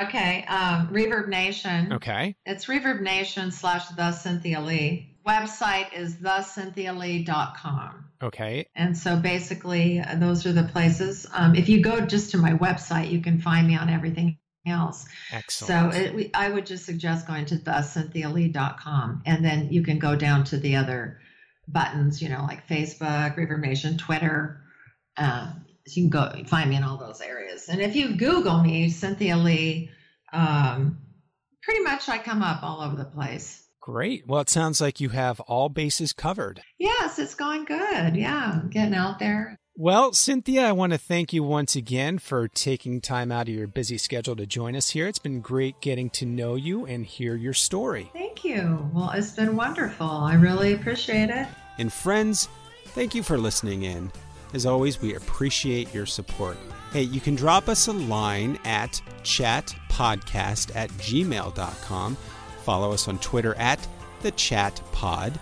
okay. 0.01 0.45
Um, 0.45 0.89
Reverb 0.89 1.27
Nation. 1.27 1.93
Okay. 1.93 2.35
It's 2.45 2.65
Reverb 2.65 3.01
Nation 3.01 3.51
slash 3.51 3.87
the 3.89 4.11
Cynthia 4.11 4.61
Lee. 4.61 5.15
Website 5.27 5.93
is 5.93 6.15
thecynthialee.com. 6.15 8.05
Okay. 8.21 8.67
And 8.75 8.97
so 8.97 9.15
basically, 9.17 9.99
uh, 9.99 10.15
those 10.15 10.45
are 10.45 10.53
the 10.53 10.63
places. 10.63 11.25
Um, 11.33 11.55
if 11.55 11.69
you 11.69 11.81
go 11.81 12.01
just 12.01 12.31
to 12.31 12.37
my 12.37 12.53
website, 12.53 13.11
you 13.11 13.21
can 13.21 13.39
find 13.39 13.67
me 13.67 13.77
on 13.77 13.89
everything 13.89 14.37
else. 14.65 15.05
Excellent. 15.31 15.93
So 15.93 15.99
it, 15.99 16.15
we, 16.15 16.31
I 16.33 16.49
would 16.49 16.65
just 16.65 16.85
suggest 16.85 17.27
going 17.27 17.45
to 17.45 17.55
thecynthialee.com 17.55 19.23
and 19.25 19.45
then 19.45 19.71
you 19.71 19.83
can 19.83 19.99
go 19.99 20.15
down 20.15 20.43
to 20.45 20.57
the 20.57 20.75
other 20.75 21.19
buttons, 21.67 22.21
you 22.21 22.29
know, 22.29 22.43
like 22.43 22.67
Facebook, 22.67 23.35
Reverb 23.37 23.61
Nation, 23.61 23.97
Twitter. 23.97 24.61
Uh, 25.15 25.51
you 25.95 26.03
can 26.03 26.09
go 26.09 26.43
find 26.45 26.69
me 26.69 26.75
in 26.75 26.83
all 26.83 26.97
those 26.97 27.21
areas. 27.21 27.69
And 27.69 27.81
if 27.81 27.95
you 27.95 28.15
Google 28.15 28.61
me, 28.61 28.89
Cynthia 28.89 29.37
Lee, 29.37 29.91
um, 30.33 30.99
pretty 31.61 31.81
much 31.81 32.09
I 32.09 32.17
come 32.17 32.41
up 32.41 32.63
all 32.63 32.81
over 32.81 32.95
the 32.95 33.05
place. 33.05 33.65
Great. 33.81 34.27
Well, 34.27 34.41
it 34.41 34.49
sounds 34.49 34.81
like 34.81 34.99
you 34.99 35.09
have 35.09 35.39
all 35.41 35.69
bases 35.69 36.13
covered. 36.13 36.61
Yes, 36.77 37.17
it's 37.17 37.35
going 37.35 37.65
good. 37.65 38.15
Yeah, 38.15 38.61
getting 38.69 38.93
out 38.93 39.19
there. 39.19 39.57
Well, 39.81 40.11
Cynthia, 40.11 40.67
I 40.67 40.73
want 40.73 40.91
to 40.91 40.99
thank 40.99 41.31
you 41.31 41.41
once 41.41 41.73
again 41.73 42.19
for 42.19 42.49
taking 42.49 42.99
time 42.99 43.31
out 43.31 43.47
of 43.47 43.53
your 43.55 43.65
busy 43.65 43.97
schedule 43.97 44.35
to 44.35 44.45
join 44.45 44.75
us 44.75 44.89
here. 44.89 45.07
It's 45.07 45.19
been 45.19 45.39
great 45.39 45.79
getting 45.79 46.09
to 46.11 46.25
know 46.25 46.55
you 46.55 46.85
and 46.85 47.05
hear 47.05 47.35
your 47.35 47.53
story. 47.53 48.11
Thank 48.11 48.43
you. 48.43 48.89
Well, 48.93 49.11
it's 49.11 49.31
been 49.31 49.55
wonderful. 49.55 50.05
I 50.05 50.33
really 50.33 50.73
appreciate 50.73 51.29
it. 51.29 51.47
And 51.77 51.93
friends, 51.93 52.49
thank 52.87 53.15
you 53.15 53.23
for 53.23 53.37
listening 53.37 53.83
in. 53.83 54.11
As 54.53 54.65
always, 54.65 55.01
we 55.01 55.15
appreciate 55.15 55.93
your 55.93 56.05
support. 56.05 56.57
Hey, 56.91 57.03
you 57.03 57.21
can 57.21 57.35
drop 57.35 57.69
us 57.69 57.87
a 57.87 57.93
line 57.93 58.57
at 58.65 59.01
chatpodcast 59.21 60.75
at 60.75 60.89
gmail.com. 60.91 62.17
Follow 62.63 62.91
us 62.91 63.07
on 63.07 63.19
Twitter 63.19 63.53
at 63.55 63.85
the 64.21 64.31
Chat 64.31 64.81
Pod, 64.91 65.39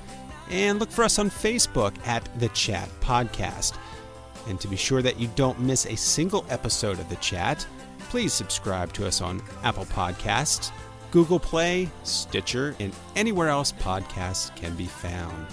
and 0.50 0.80
look 0.80 0.92
for 0.92 1.04
us 1.04 1.20
on 1.20 1.30
Facebook 1.30 1.96
at 2.06 2.28
the 2.40 2.50
Chat 2.50 2.90
Podcast. 3.02 3.78
And 4.48 4.60
to 4.62 4.68
be 4.68 4.76
sure 4.76 5.02
that 5.02 5.20
you 5.20 5.30
don't 5.36 5.60
miss 5.60 5.86
a 5.86 5.96
single 5.96 6.46
episode 6.50 7.00
of 7.00 7.10
the 7.10 7.16
chat, 7.18 7.66
please 8.10 8.34
subscribe 8.34 8.94
to 8.94 9.08
us 9.08 9.22
on 9.22 9.42
Apple 9.64 9.86
Podcasts, 9.86 10.72
Google 11.12 11.40
Play, 11.40 11.90
Stitcher, 12.04 12.76
and 12.80 12.94
anywhere 13.16 13.50
else 13.50 13.72
podcasts 13.74 14.56
can 14.56 14.76
be 14.76 14.86
found. 14.86 15.48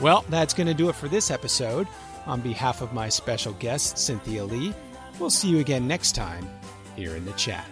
Well, 0.00 0.24
that's 0.28 0.54
going 0.54 0.66
to 0.66 0.74
do 0.74 0.88
it 0.88 0.96
for 0.96 1.08
this 1.08 1.30
episode. 1.30 1.86
On 2.26 2.40
behalf 2.40 2.80
of 2.80 2.92
my 2.92 3.08
special 3.08 3.52
guest, 3.54 3.98
Cynthia 3.98 4.44
Lee, 4.44 4.74
we'll 5.18 5.30
see 5.30 5.48
you 5.48 5.58
again 5.58 5.88
next 5.88 6.14
time 6.14 6.48
here 6.96 7.16
in 7.16 7.24
the 7.24 7.32
chat. 7.32 7.66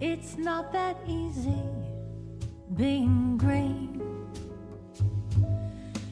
It's 0.00 0.36
not 0.36 0.72
that 0.72 0.96
easy 1.06 1.62
being 2.76 3.38
green. 3.38 4.02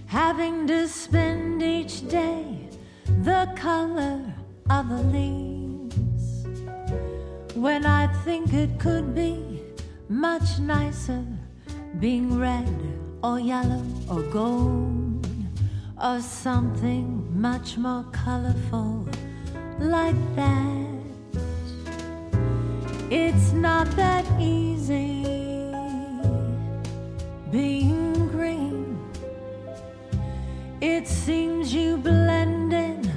Having 0.06 0.68
to 0.68 0.88
spend 0.88 1.62
each 1.62 2.08
day 2.08 2.68
the 3.22 3.52
color 3.56 4.22
of 4.70 4.90
a 4.90 5.02
leaves. 5.12 5.53
When 7.54 7.86
I 7.86 8.08
think 8.24 8.52
it 8.52 8.80
could 8.80 9.14
be 9.14 9.62
much 10.08 10.58
nicer 10.58 11.24
being 12.00 12.36
red 12.38 12.68
or 13.22 13.38
yellow 13.38 13.84
or 14.10 14.22
gold 14.22 15.26
or 16.02 16.20
something 16.20 17.40
much 17.40 17.78
more 17.78 18.04
colorful 18.10 19.08
like 19.78 20.16
that. 20.34 20.86
It's 23.10 23.52
not 23.52 23.88
that 23.92 24.24
easy 24.40 25.24
being 27.52 28.28
green. 28.32 28.98
It 30.80 31.06
seems 31.06 31.72
you 31.72 31.98
blend 31.98 32.72
in 32.72 33.12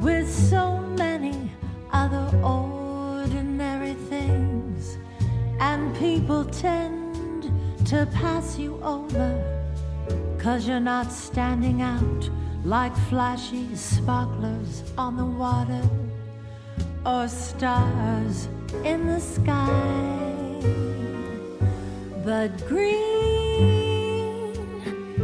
with 0.00 0.32
so 0.32 0.78
many 0.96 1.52
other 1.92 2.30
people 6.02 6.44
tend 6.46 7.44
to 7.86 8.04
pass 8.06 8.58
you 8.58 8.76
over. 8.82 9.30
Cause 10.36 10.66
you're 10.66 10.80
not 10.80 11.12
standing 11.12 11.80
out 11.80 12.28
like 12.64 12.92
flashy 13.08 13.72
sparklers 13.76 14.82
on 14.98 15.16
the 15.16 15.24
water 15.24 15.80
or 17.06 17.28
stars 17.28 18.48
in 18.82 19.06
the 19.06 19.20
sky. 19.20 20.58
But 22.24 22.50
green 22.66 24.56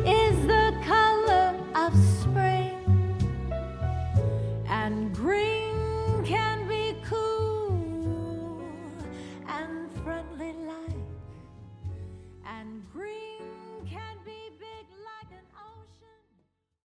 is 0.06 0.36
the 0.46 0.72
color 0.86 1.56
of 1.74 1.92
spring, 2.20 2.37